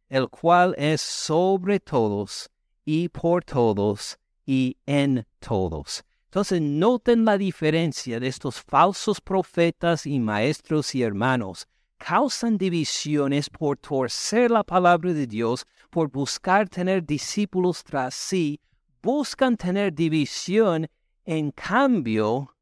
[0.07, 2.49] El cual es sobre todos
[2.85, 6.03] y por todos y en todos.
[6.25, 11.67] Entonces noten la diferencia de estos falsos profetas y maestros y hermanos.
[11.97, 18.59] Causan divisiones por torcer la palabra de Dios, por buscar tener discípulos tras sí,
[19.01, 20.87] buscan tener división,
[21.25, 22.55] en cambio,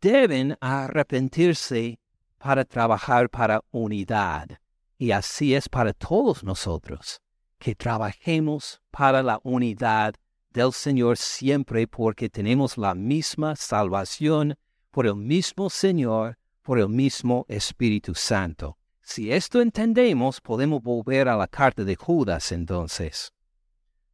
[0.00, 1.98] deben arrepentirse
[2.38, 4.58] para trabajar para unidad.
[4.98, 7.20] Y así es para todos nosotros,
[7.58, 10.14] que trabajemos para la unidad
[10.50, 14.56] del Señor siempre porque tenemos la misma salvación
[14.90, 18.78] por el mismo Señor, por el mismo Espíritu Santo.
[19.02, 23.32] Si esto entendemos, podemos volver a la carta de Judas entonces.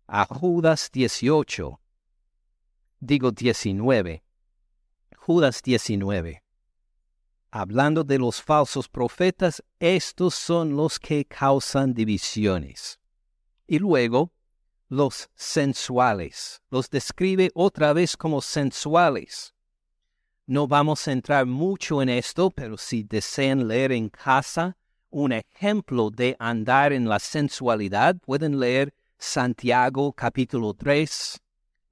[0.06, 1.81] A Judas 18.
[3.04, 4.22] Digo 19.
[5.16, 6.40] Judas 19.
[7.50, 13.00] Hablando de los falsos profetas, estos son los que causan divisiones.
[13.66, 14.30] Y luego,
[14.88, 16.62] los sensuales.
[16.70, 19.52] Los describe otra vez como sensuales.
[20.46, 24.76] No vamos a entrar mucho en esto, pero si desean leer en casa
[25.10, 31.42] un ejemplo de andar en la sensualidad, pueden leer Santiago capítulo 3,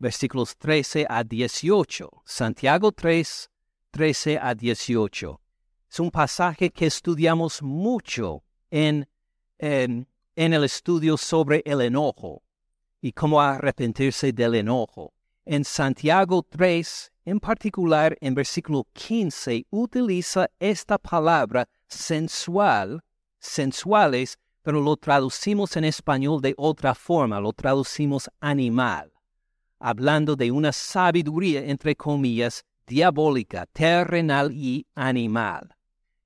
[0.00, 2.10] versículos 13 a 18.
[2.24, 3.48] Santiago 3,
[3.92, 5.40] 13 a 18.
[5.88, 9.06] Es un pasaje que estudiamos mucho en
[9.60, 12.42] en, en el estudio sobre el enojo
[13.00, 15.12] y cómo arrepentirse del enojo.
[15.44, 23.02] En Santiago 3, en particular en versículo 15, utiliza esta palabra sensual,
[23.38, 29.12] sensuales, pero lo traducimos en español de otra forma, lo traducimos animal,
[29.80, 35.74] hablando de una sabiduría, entre comillas, diabólica, terrenal y animal.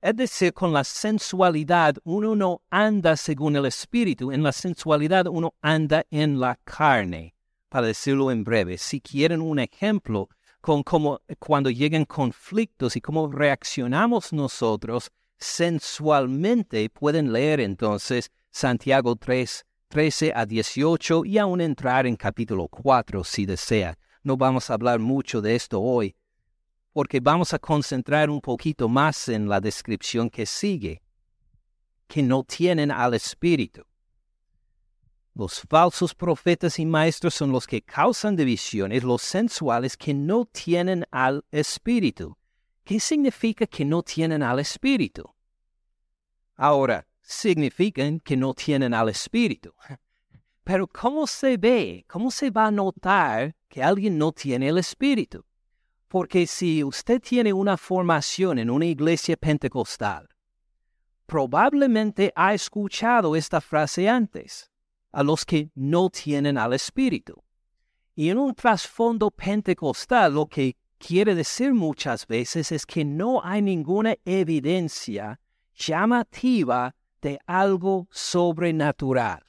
[0.03, 5.55] Es decir, con la sensualidad uno no anda según el espíritu, en la sensualidad uno
[5.63, 7.35] anda en la carne,
[7.71, 8.77] para decirlo en breve.
[8.77, 10.29] Si quieren un ejemplo
[10.61, 19.65] con cómo cuando llegan conflictos y cómo reaccionamos nosotros sensualmente, pueden leer entonces Santiago 3,
[19.95, 23.97] 13 a 18 y aún entrar en capítulo 4 si desea.
[24.25, 26.17] No vamos a hablar mucho de esto hoy,
[26.93, 31.01] porque vamos a concentrar un poquito más en la descripción que sigue,
[32.09, 33.85] que no tienen al Espíritu.
[35.33, 41.05] Los falsos profetas y maestros son los que causan divisiones, los sensuales que no tienen
[41.13, 42.37] al Espíritu.
[42.83, 45.33] ¿Qué significa que no tienen al Espíritu?
[46.57, 49.73] Ahora, significan que no tienen al Espíritu.
[50.65, 52.05] Pero ¿cómo se ve?
[52.09, 55.45] ¿Cómo se va a notar que alguien no tiene el Espíritu?
[56.09, 60.29] Porque si usted tiene una formación en una iglesia pentecostal,
[61.27, 64.71] probablemente ha escuchado esta frase antes,
[65.13, 67.43] a los que no tienen al Espíritu.
[68.15, 73.61] Y en un trasfondo pentecostal lo que quiere decir muchas veces es que no hay
[73.61, 75.41] ninguna evidencia
[75.75, 76.95] llamativa
[77.25, 79.43] de algo sobrenatural.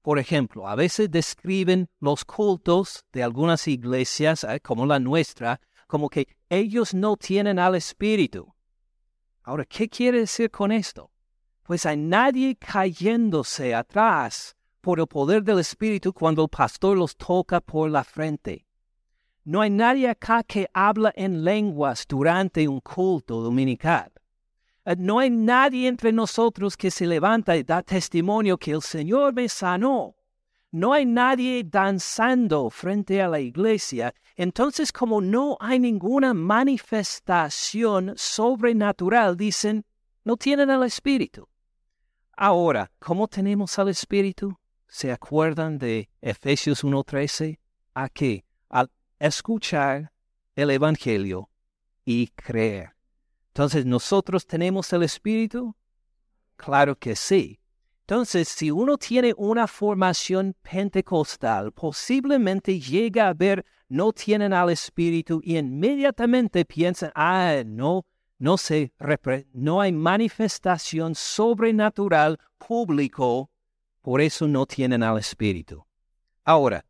[0.00, 6.08] Por ejemplo, a veces describen los cultos de algunas iglesias, eh, como la nuestra, como
[6.08, 8.54] que ellos no tienen al Espíritu.
[9.42, 11.10] Ahora, ¿qué quiere decir con esto?
[11.64, 17.60] Pues hay nadie cayéndose atrás por el poder del Espíritu cuando el pastor los toca
[17.60, 18.66] por la frente.
[19.44, 24.13] No hay nadie acá que habla en lenguas durante un culto dominical.
[24.84, 29.32] Eh, no hay nadie entre nosotros que se levanta y da testimonio que el Señor
[29.32, 30.14] me sanó.
[30.70, 34.12] No hay nadie danzando frente a la iglesia.
[34.36, 39.84] Entonces, como no hay ninguna manifestación sobrenatural, dicen,
[40.24, 41.48] no tienen al Espíritu.
[42.36, 44.58] Ahora, ¿cómo tenemos al Espíritu?
[44.88, 47.58] ¿Se acuerdan de Efesios 1.13?
[47.94, 48.44] ¿A qué?
[48.68, 50.10] Al escuchar
[50.56, 51.48] el Evangelio
[52.04, 52.93] y creer.
[53.54, 55.76] Entonces, ¿nosotros tenemos el Espíritu?
[56.56, 57.60] Claro que sí.
[58.00, 65.40] Entonces, si uno tiene una formación pentecostal, posiblemente llega a ver no tienen al Espíritu
[65.44, 68.04] y inmediatamente piensan, ah, no,
[68.40, 68.92] no se
[69.52, 73.52] no hay manifestación sobrenatural público,
[74.02, 75.86] por eso no tienen al Espíritu.
[76.42, 76.84] Ahora,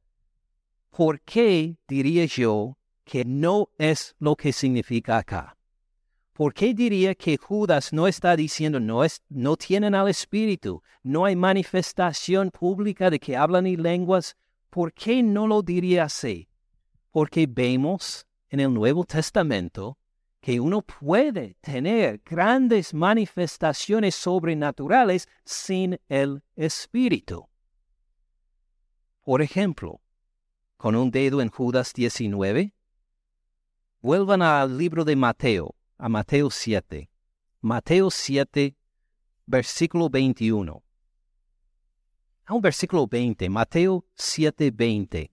[0.89, 5.59] ¿por qué diría yo que no es lo que significa acá?
[6.35, 11.24] ¿Por qué diría que Judas no está diciendo no, es, no tienen al Espíritu, no
[11.24, 14.37] hay manifestación pública de que hablan y lenguas?
[14.68, 16.49] ¿Por qué no lo diría así?
[17.12, 19.97] Porque vemos en el Nuevo Testamento
[20.41, 27.47] que uno puede tener grandes manifestaciones sobrenaturales sin el Espíritu.
[29.22, 30.01] Por ejemplo,
[30.76, 32.74] con un dedo en Judas 19,
[34.01, 37.09] vuelvan al libro de Mateo, a Mateo 7.
[37.61, 38.76] Mateo 7,
[39.47, 40.82] versículo 21.
[42.47, 45.30] A un versículo 20, Mateo 7, 20.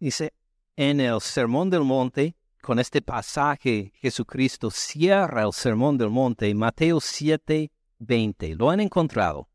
[0.00, 0.32] Dice,
[0.76, 7.00] en el Sermón del Monte, con este pasaje, Jesucristo cierra el Sermón del Monte, Mateo
[7.00, 8.54] 7, 20.
[8.56, 9.48] ¿Lo han encontrado?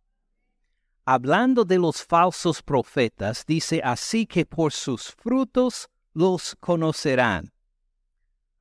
[1.05, 7.51] Hablando de los falsos profetas, dice, así que por sus frutos los conocerán.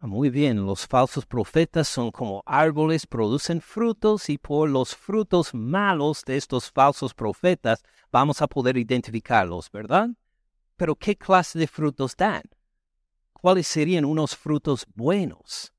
[0.01, 5.53] Ah, muy bien, los falsos profetas son como árboles, producen frutos y por los frutos
[5.53, 7.83] malos de estos falsos profetas
[8.13, 10.11] vamos a poder identificarlos, ¿verdad?
[10.77, 12.45] Pero ¿qué clase de frutos dan?
[13.33, 15.73] ¿Cuáles serían unos frutos buenos?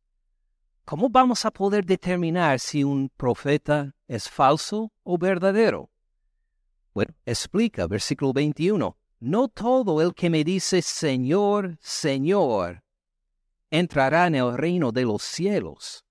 [0.84, 5.92] ¿Cómo vamos a poder determinar si un profeta es falso o verdadero?
[6.94, 8.98] Bueno, explica, versículo 21.
[9.22, 12.84] No todo el que me dice Señor, Señor,
[13.72, 16.04] entrará en el reino de los cielos.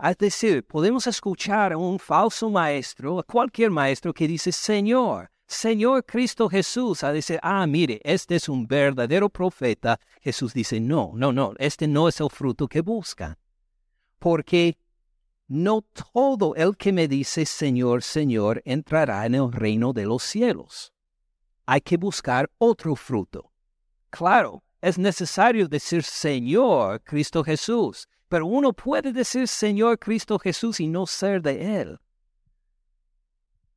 [0.00, 6.04] Es decir, podemos escuchar a un falso maestro, a cualquier maestro que dice Señor, Señor
[6.04, 9.98] Cristo Jesús, a decir, ah, mire, este es un verdadero profeta.
[10.20, 13.38] Jesús dice, no, no, no, este no es el fruto que busca.
[14.18, 14.76] Porque
[15.48, 15.80] no
[16.12, 20.92] todo el que me dice Señor, Señor entrará en el reino de los cielos.
[21.64, 23.50] Hay que buscar otro fruto.
[24.10, 30.86] Claro, es necesario decir Señor Cristo Jesús, pero uno puede decir Señor Cristo Jesús y
[30.86, 31.98] no ser de Él.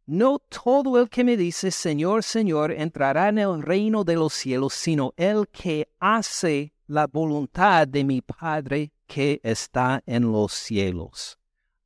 [0.06, 4.74] No todo el que me dice Señor, Señor entrará en el reino de los cielos,
[4.74, 11.40] sino el que hace la voluntad de mi Padre que está en los cielos.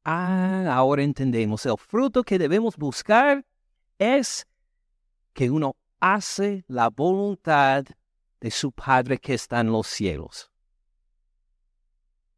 [0.04, 1.66] Ah, ahora entendemos.
[1.66, 3.46] El fruto que debemos buscar
[4.00, 4.48] es
[5.34, 7.86] que uno hace la voluntad
[8.40, 10.52] de su Padre que está en los cielos.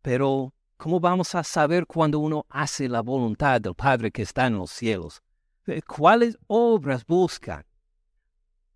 [0.01, 4.57] Pero, ¿cómo vamos a saber cuando uno hace la voluntad del Padre que está en
[4.57, 5.21] los cielos?
[5.65, 7.65] Eh, ¿Cuáles obras buscan?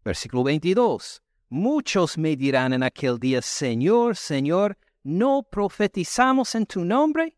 [0.03, 1.21] Versículo 22.
[1.49, 7.35] Muchos me dirán en aquel día, Señor, Señor, ¿no profetizamos en tu nombre?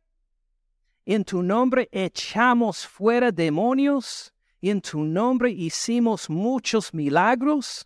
[1.05, 7.85] en tu nombre echamos fuera demonios, en tu nombre hicimos muchos milagros.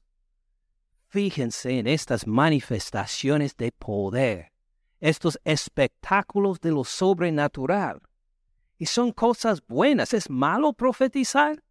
[1.10, 4.52] Fíjense en estas manifestaciones de poder,
[5.00, 8.02] estos espectáculos de lo sobrenatural.
[8.78, 10.14] Y son cosas buenas.
[10.14, 11.64] ¿Es malo profetizar?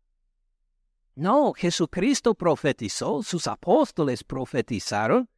[1.14, 5.28] No, Jesucristo profetizó, sus apóstoles profetizaron.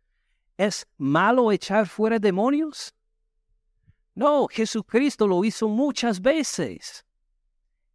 [0.57, 2.95] ¿Es malo echar fuera demonios?
[4.15, 7.05] No, Jesucristo lo hizo muchas veces.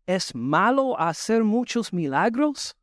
[0.06, 2.76] ¿Es malo hacer muchos milagros?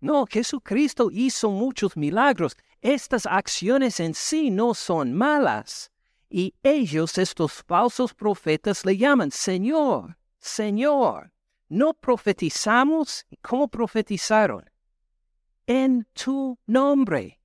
[0.00, 2.56] No, Jesucristo hizo muchos milagros.
[2.80, 5.90] Estas acciones en sí no son malas.
[6.30, 11.32] Y ellos, estos falsos profetas, le llaman Señor, Señor.
[11.68, 13.26] ¿No profetizamos?
[13.42, 14.64] ¿Cómo profetizaron?
[15.66, 17.38] En tu nombre.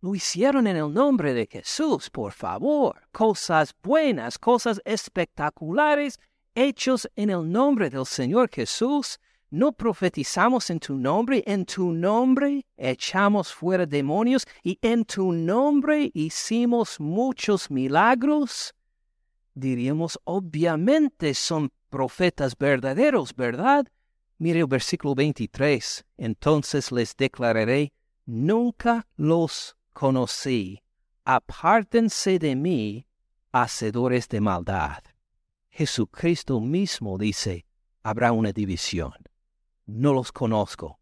[0.00, 3.02] Lo hicieron en el nombre de Jesús, por favor.
[3.12, 6.18] Cosas buenas, cosas espectaculares,
[6.54, 9.18] hechos en el nombre del Señor Jesús.
[9.50, 16.10] No profetizamos en tu nombre, en tu nombre echamos fuera demonios y en tu nombre
[16.12, 18.74] hicimos muchos milagros.
[19.54, 23.86] Diríamos, obviamente son profetas verdaderos, ¿verdad?
[24.36, 26.04] Mire el versículo 23.
[26.18, 27.94] Entonces les declararé,
[28.26, 30.82] nunca los conocí,
[31.24, 33.06] apártense de mí,
[33.50, 35.02] hacedores de maldad.
[35.70, 37.64] Jesucristo mismo dice,
[38.02, 39.14] habrá una división.
[39.88, 41.00] No los conozco.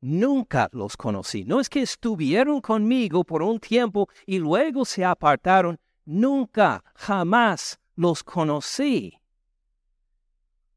[0.00, 1.44] Nunca los conocí.
[1.44, 5.76] No es que estuvieron conmigo por un tiempo y luego se apartaron.
[6.04, 9.18] Nunca, jamás los conocí.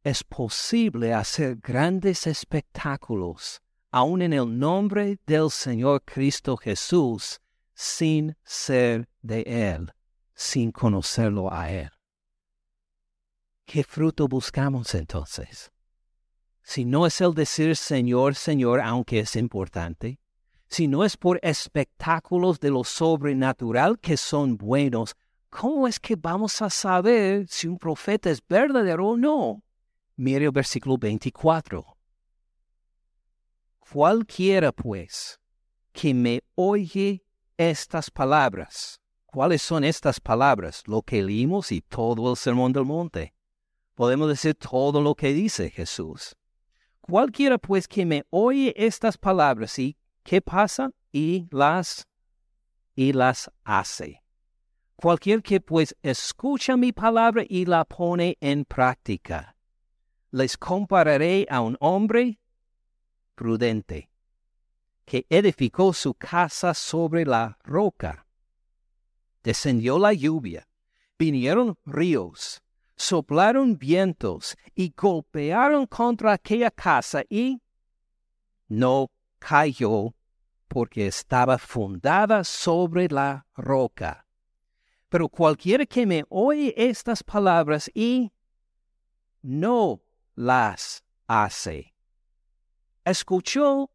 [0.03, 7.39] Es posible hacer grandes espectáculos, aun en el nombre del Señor Cristo Jesús,
[7.75, 9.93] sin ser de Él,
[10.33, 11.91] sin conocerlo a Él.
[13.65, 15.70] ¿Qué fruto buscamos entonces?
[16.63, 20.19] Si no es el decir Señor, Señor, aunque es importante,
[20.67, 25.15] si no es por espectáculos de lo sobrenatural que son buenos,
[25.49, 29.63] ¿cómo es que vamos a saber si un profeta es verdadero o no?
[30.15, 31.85] Mire el versículo 24.
[33.79, 35.41] Cualquiera, pues,
[35.91, 37.25] que me oye
[37.57, 39.01] estas palabras.
[39.25, 40.83] ¿Cuáles son estas palabras?
[40.87, 43.33] Lo que leímos y todo el sermón del monte.
[43.95, 46.35] Podemos decir todo lo que dice Jesús.
[47.01, 50.91] Cualquiera pues que me oye estas palabras y ¿qué pasa?
[51.11, 52.07] Y las
[52.95, 54.21] y las hace.
[54.95, 59.55] Cualquier que pues escucha mi palabra y la pone en práctica.
[60.29, 62.39] Les compararé a un hombre
[63.35, 64.11] prudente
[65.05, 68.27] que edificó su casa sobre la roca.
[69.43, 70.67] Descendió la lluvia,
[71.17, 72.61] vinieron ríos,
[73.01, 77.61] soplaron vientos y golpearon contra aquella casa y
[78.67, 80.13] no cayó
[80.67, 84.25] porque estaba fundada sobre la roca.
[85.09, 88.31] Pero cualquiera que me oye estas palabras y
[89.41, 90.01] no
[90.35, 91.93] las hace,
[93.03, 93.89] escuchó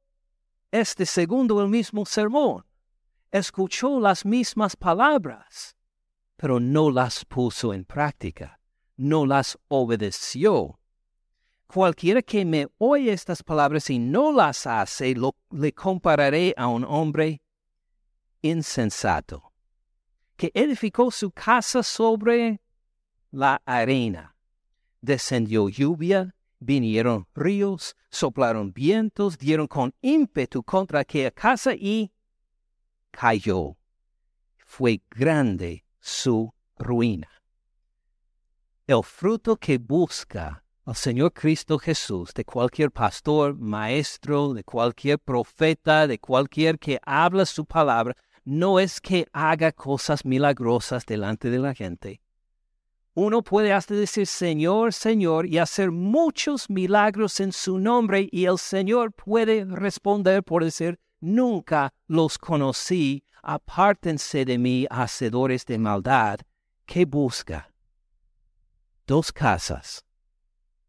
[0.71, 2.67] este segundo el mismo sermón.
[3.31, 5.77] Escuchó las mismas palabras,
[6.37, 8.61] pero no las puso en práctica,
[8.97, 10.79] no las obedeció.
[11.67, 16.85] Cualquiera que me oye estas palabras y no las hace, lo, le compararé a un
[16.85, 17.43] hombre
[18.41, 19.53] insensato,
[20.37, 22.61] que edificó su casa sobre
[23.31, 24.37] la arena.
[25.01, 32.13] Descendió lluvia, vinieron ríos, soplaron vientos, dieron con ímpetu contra aquella casa y
[33.11, 33.77] cayó.
[34.65, 37.36] Fue grande su ruina.
[38.87, 46.07] El fruto que busca al Señor Cristo Jesús de cualquier pastor, maestro, de cualquier profeta,
[46.07, 51.75] de cualquier que habla su palabra, no es que haga cosas milagrosas delante de la
[51.75, 52.21] gente.
[53.15, 58.59] Uno puede hasta decir Señor, Señor y hacer muchos milagros en su nombre y el
[58.59, 66.39] Señor puede responder por decir, nunca los conocí, apártense de mí, hacedores de maldad.
[66.85, 67.73] ¿Qué busca?
[69.07, 70.05] Dos casas.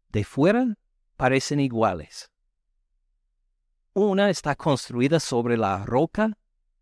[0.08, 0.76] De fuera
[1.16, 2.28] parecen iguales.
[3.92, 6.36] Una está construida sobre la roca,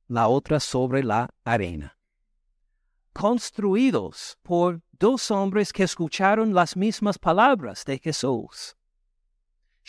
[0.09, 1.99] la otra sobre la arena.
[3.13, 8.75] Construidos por dos hombres que escucharon las mismas palabras de Jesús.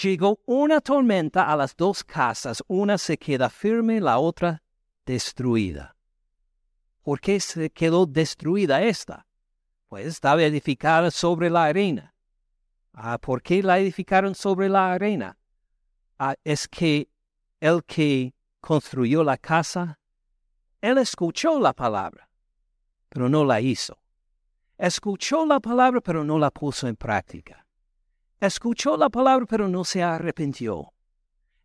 [0.03, 4.63] Llegó una tormenta a las dos casas, una se queda firme, la otra
[5.05, 5.95] destruida.
[7.03, 9.26] ¿Por qué se quedó destruida esta?
[9.87, 12.13] Pues estaba edificada sobre la arena.
[12.93, 15.37] Ah, ¿Por qué la edificaron sobre la arena?
[16.19, 17.09] Ah, es que
[17.59, 19.99] el que construyó la casa,
[20.81, 22.29] él escuchó la palabra,
[23.07, 23.97] pero no la hizo.
[24.77, 27.65] Escuchó la palabra, pero no la puso en práctica.
[28.39, 30.93] Escuchó la palabra, pero no se arrepintió.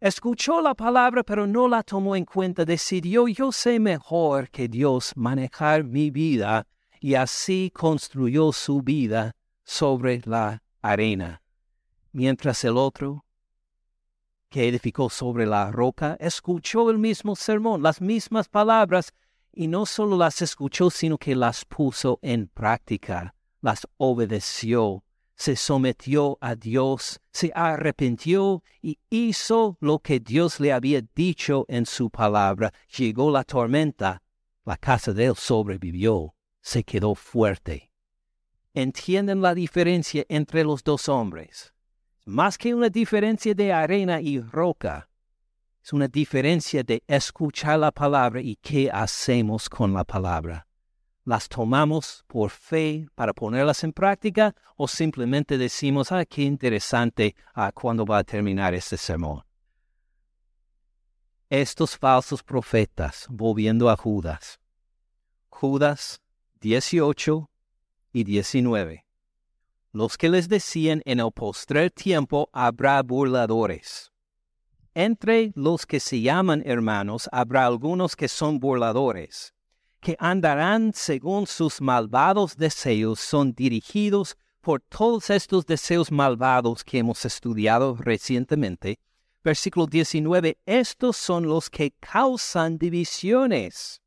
[0.01, 2.65] Escuchó la palabra, pero no la tomó en cuenta.
[2.65, 6.67] Decidió, yo sé mejor que Dios manejar mi vida
[7.03, 9.35] y así construyó su vida
[9.65, 11.43] sobre la arena.
[12.13, 13.25] Mientras el otro,
[14.49, 19.13] que edificó sobre la roca, escuchó el mismo sermón, las mismas palabras,
[19.53, 25.03] y no solo las escuchó, sino que las puso en práctica, las obedeció,
[25.35, 31.85] se sometió a Dios, se arrepintió y hizo lo que Dios le había dicho en
[31.85, 32.73] su palabra.
[32.97, 34.23] Llegó la tormenta,
[34.65, 37.91] la casa de él sobrevivió, se quedó fuerte.
[38.73, 41.75] ¿Entienden la diferencia entre los dos hombres?
[42.25, 45.11] Más que una diferencia de arena y roca,
[45.83, 50.67] es una diferencia de escuchar la palabra y qué hacemos con la palabra.
[51.25, 57.73] ¿Las tomamos por fe para ponerlas en práctica o simplemente decimos, ah, qué interesante, ah,
[57.73, 59.43] ¿cuándo va a terminar este sermón?
[61.51, 64.59] Estos falsos profetas, volviendo a Judas.
[65.49, 66.23] Judas
[66.63, 67.51] 18
[68.15, 69.05] y 19.
[69.93, 74.13] Los que les decían en el postrer tiempo habrá burladores
[74.95, 79.55] entre los que se llaman hermanos habrá algunos que son burladores,
[80.01, 87.25] que andarán según sus malvados deseos, son dirigidos por todos estos deseos malvados que hemos
[87.25, 88.99] estudiado recientemente.
[89.43, 94.02] Versículo 19, estos son los que causan divisiones,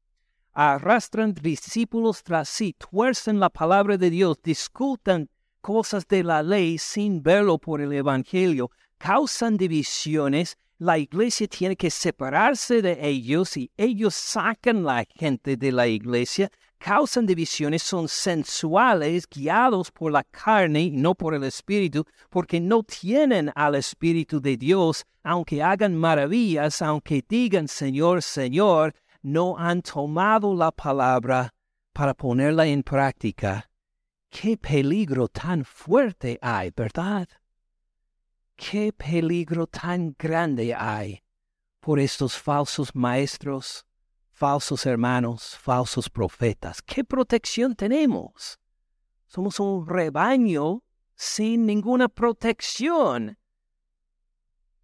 [0.56, 5.30] arrastran discípulos tras sí, tuercen la palabra de Dios, discutan
[5.60, 11.90] cosas de la ley sin verlo por el Evangelio, causan divisiones, la iglesia tiene que
[11.90, 19.28] separarse de ellos y ellos sacan la gente de la iglesia, causan divisiones, son sensuales,
[19.28, 24.56] guiados por la carne y no por el Espíritu, porque no tienen al Espíritu de
[24.56, 28.94] Dios, aunque hagan maravillas, aunque digan Señor, Señor,
[29.26, 31.54] no han tomado la palabra
[31.94, 33.70] para ponerla en práctica.
[34.30, 37.28] Qué peligro tan fuerte hay, ¿verdad?
[38.56, 41.24] qué peligro tan grande hay
[41.80, 43.86] por estos falsos maestros,
[44.32, 46.82] falsos hermanos, falsos profetas.
[46.82, 48.60] ¿Qué protección tenemos?
[49.28, 50.84] Somos un rebaño
[51.16, 53.38] sin ninguna protección.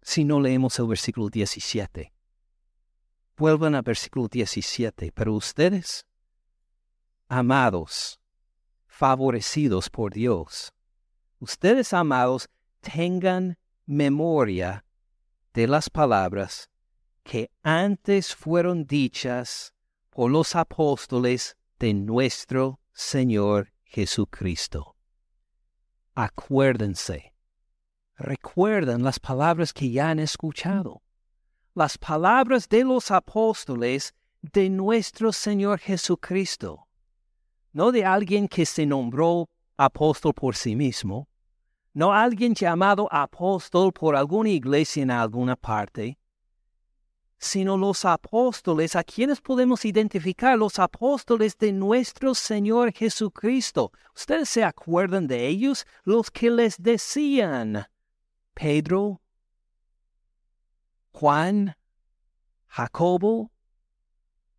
[0.02, 2.12] Si no leemos el versículo 17.
[3.36, 5.12] Vuelvan al versículo 17.
[5.12, 6.06] Pero ustedes,
[7.28, 8.20] amados,
[8.86, 10.72] favorecidos por Dios,
[11.38, 12.48] ustedes, amados,
[12.80, 14.84] tengan memoria
[15.54, 16.70] de las palabras
[17.22, 19.72] que antes fueron dichas
[20.10, 24.96] por los apóstoles de nuestro Señor Jesucristo.
[26.14, 27.34] Acuérdense,
[28.16, 31.02] recuerdan las palabras que ya han escuchado,
[31.74, 36.86] las palabras de los apóstoles de nuestro Señor Jesucristo,
[37.72, 41.28] no de alguien que se nombró apóstol por sí mismo,
[41.94, 46.18] no alguien llamado apóstol por alguna iglesia en alguna parte,
[47.38, 53.90] sino los apóstoles a quienes podemos identificar, los apóstoles de nuestro Señor Jesucristo.
[54.14, 55.84] ¿Ustedes se acuerdan de ellos?
[56.04, 57.86] Los que les decían,
[58.54, 59.21] Pedro,
[61.12, 61.76] Juan,
[62.66, 63.50] Jacobo,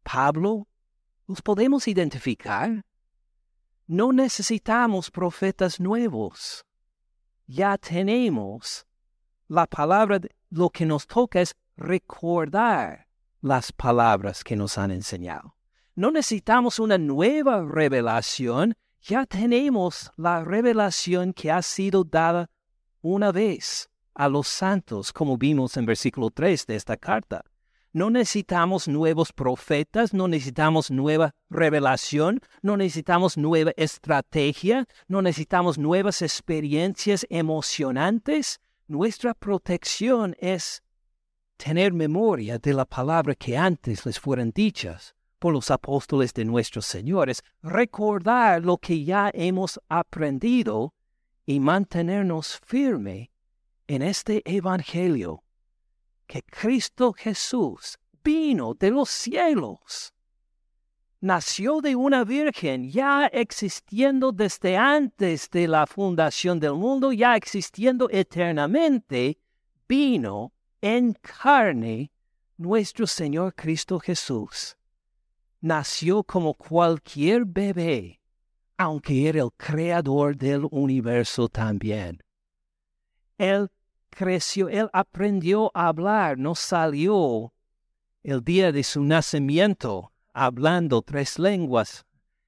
[0.03, 0.67] Pablo,
[1.27, 2.83] ¿los podemos identificar?
[3.87, 6.65] no necesitamos profetas nuevos.
[7.47, 8.85] Ya tenemos
[9.47, 13.07] la palabra, lo que nos toca es recordar
[13.41, 15.55] las palabras que nos han enseñado.
[15.95, 22.49] No necesitamos una nueva revelación, ya tenemos la revelación que ha sido dada
[23.01, 27.43] una vez a los santos, como vimos en versículo 3 de esta carta.
[27.95, 36.23] No necesitamos nuevos profetas, no necesitamos nueva revelación, no necesitamos nueva estrategia, no necesitamos nuevas
[36.23, 38.59] experiencias emocionantes.
[38.87, 40.81] Nuestra protección es
[41.57, 46.87] tener memoria de la palabra que antes les fueron dichas por los apóstoles de nuestros
[46.87, 50.95] señores, recordar lo que ya hemos aprendido
[51.45, 53.32] y mantenernos firme
[53.93, 55.43] en este Evangelio
[56.25, 60.13] que Cristo Jesús vino de los cielos.
[61.21, 68.09] Nació de una virgen ya existiendo desde antes de la fundación del mundo, ya existiendo
[68.09, 69.37] eternamente,
[69.87, 72.11] vino en carne
[72.57, 74.75] nuestro Señor Cristo Jesús.
[75.61, 78.19] Nació como cualquier bebé,
[78.77, 82.21] aunque era el creador del universo también.
[83.37, 83.69] Él
[84.13, 87.53] creció, él aprendió a hablar, no salió
[88.23, 92.05] el día de su nacimiento hablando tres lenguas,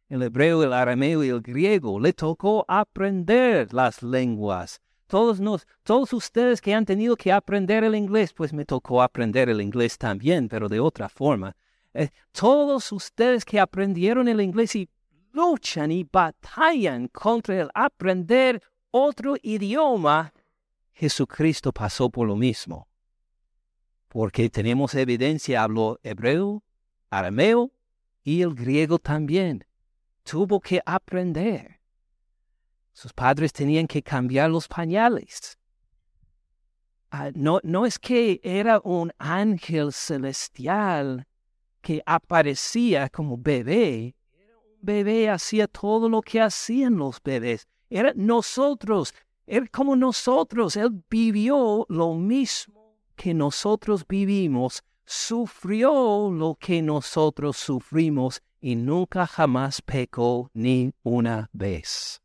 [0.09, 1.99] el hebreo, el arameo y el griego.
[1.99, 4.81] Le tocó aprender las lenguas.
[5.07, 9.49] Todos, nos, todos ustedes que han tenido que aprender el inglés, pues me tocó aprender
[9.49, 11.55] el inglés también, pero de otra forma.
[11.93, 14.89] Eh, todos ustedes que aprendieron el inglés y
[15.31, 20.33] luchan y batallan contra el aprender otro idioma,
[20.95, 22.87] Jesucristo pasó por lo mismo.
[24.07, 26.63] Porque tenemos evidencia, habló hebreo,
[27.09, 27.71] arameo
[28.23, 29.65] y el griego también.
[30.23, 31.81] Tuvo que aprender.
[32.93, 35.57] Sus padres tenían que cambiar los pañales.
[37.11, 41.27] Ah, no, no es que era un ángel celestial
[41.81, 44.15] que aparecía como bebé.
[44.81, 47.67] bebé hacía todo lo que hacían los bebés.
[47.89, 49.13] Era nosotros
[49.45, 58.41] él como nosotros, Él vivió lo mismo que nosotros vivimos, sufrió lo que nosotros sufrimos
[58.59, 62.21] y nunca jamás pecó ni una vez.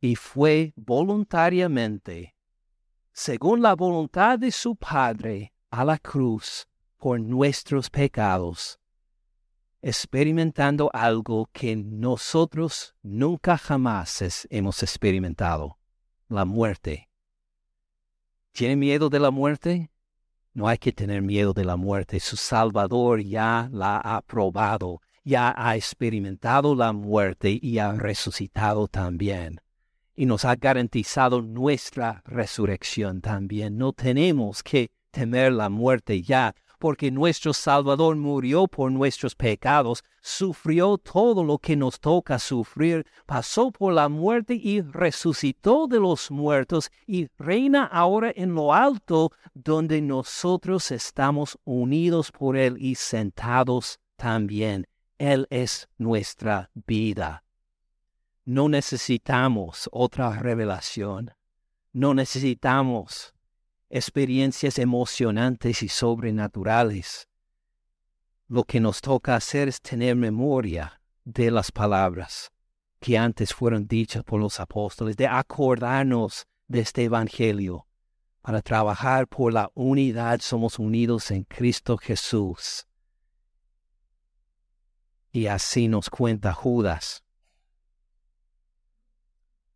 [0.00, 2.34] Y fue voluntariamente,
[3.12, 6.66] según la voluntad de su Padre, a la cruz
[6.98, 8.79] por nuestros pecados
[9.82, 15.78] experimentando algo que nosotros nunca jamás hemos experimentado,
[16.28, 17.08] la muerte.
[18.52, 19.90] ¿Tiene miedo de la muerte?
[20.52, 22.20] No hay que tener miedo de la muerte.
[22.20, 29.60] Su Salvador ya la ha probado, ya ha experimentado la muerte y ha resucitado también.
[30.16, 33.78] Y nos ha garantizado nuestra resurrección también.
[33.78, 40.96] No tenemos que temer la muerte ya, porque nuestro Salvador murió por nuestros pecados, sufrió
[40.96, 46.90] todo lo que nos toca sufrir, pasó por la muerte y resucitó de los muertos
[47.06, 54.86] y reina ahora en lo alto donde nosotros estamos unidos por Él y sentados también.
[55.18, 57.44] Él es nuestra vida.
[58.46, 61.32] No necesitamos otra revelación.
[61.92, 63.34] No necesitamos
[63.90, 67.28] experiencias emocionantes y sobrenaturales.
[68.46, 72.52] Lo que nos toca hacer es tener memoria de las palabras
[73.00, 77.86] que antes fueron dichas por los apóstoles, de acordarnos de este Evangelio.
[78.42, 82.86] Para trabajar por la unidad somos unidos en Cristo Jesús.
[85.32, 87.24] Y así nos cuenta Judas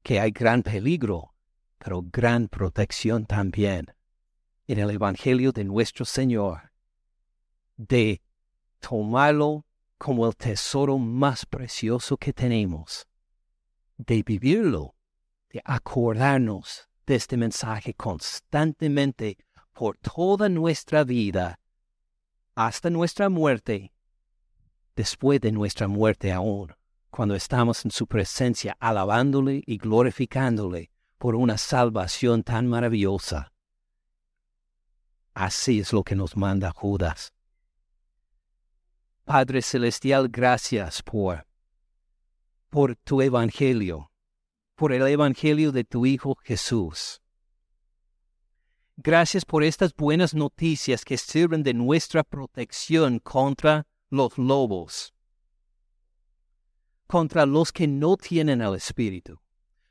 [0.03, 1.35] que hay gran peligro,
[1.79, 3.95] pero gran protección también
[4.67, 6.73] en el Evangelio de nuestro Señor,
[7.77, 8.23] de
[8.81, 9.67] tomarlo
[9.99, 13.07] como el tesoro más precioso que tenemos,
[13.97, 14.95] de vivirlo,
[15.51, 19.39] de acordarnos de este mensaje constantemente
[19.73, 21.61] por toda nuestra vida,
[22.55, 23.93] hasta nuestra muerte,
[24.97, 26.75] después de nuestra muerte aún,
[27.11, 33.54] cuando estamos en su presencia alabándole y glorificándole por una salvación tan maravillosa.
[35.35, 37.33] Así es lo que nos manda Judas.
[39.25, 41.45] Padre Celestial, gracias por,
[42.71, 44.13] por tu Evangelio,
[44.77, 47.21] por el Evangelio de tu Hijo Jesús.
[48.97, 55.13] Gracias por estas buenas noticias que sirven de nuestra protección contra los lobos,
[57.09, 59.41] contra los que no tienen el Espíritu,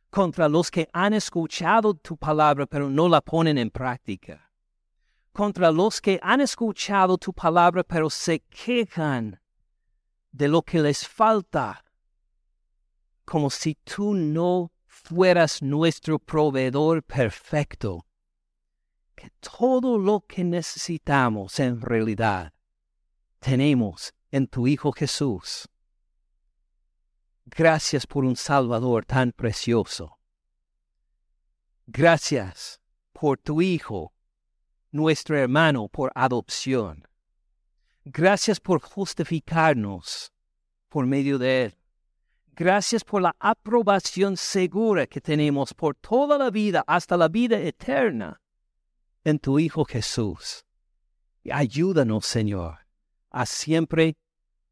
[0.09, 4.42] contra los que han escuchado tu palabra pero no la ponen en práctica,
[5.33, 9.39] contra los que han escuchado tu palabra pero se quejan
[10.31, 11.83] de lo que les falta,
[13.25, 18.05] como si tú no fueras nuestro proveedor perfecto,
[19.15, 22.53] que todo lo que necesitamos en realidad
[23.39, 25.69] tenemos en tu Hijo Jesús.
[27.45, 30.17] Gracias por un Salvador tan precioso.
[31.85, 32.79] Gracias
[33.11, 34.12] por tu Hijo,
[34.93, 37.07] nuestro hermano por adopción.
[38.05, 40.31] Gracias por justificarnos
[40.87, 41.77] por medio de Él.
[42.55, 48.39] Gracias por la aprobación segura que tenemos por toda la vida hasta la vida eterna
[49.23, 50.63] en tu Hijo Jesús.
[51.51, 52.77] Ayúdanos, Señor,
[53.31, 54.15] a siempre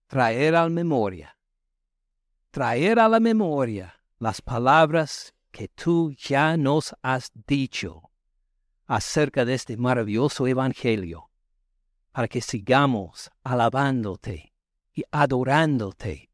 [0.05, 1.35] traer a la memoria,
[2.51, 8.10] traer a la memoria las palabras que tú ya nos has dicho
[8.91, 11.29] acerca de este maravilloso Evangelio,
[12.11, 14.51] para que sigamos alabándote
[14.93, 16.29] y adorándote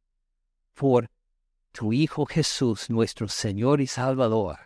[0.73, 1.11] por
[1.71, 4.57] tu Hijo Jesús, nuestro Señor y Salvador,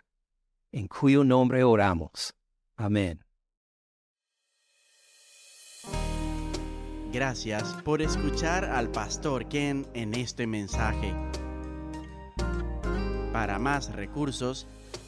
[0.72, 2.32] en cuyo nombre oramos.
[2.76, 3.22] Amén.
[7.12, 11.14] Gracias por escuchar al pastor Ken en este mensaje.
[13.34, 14.66] Para más recursos,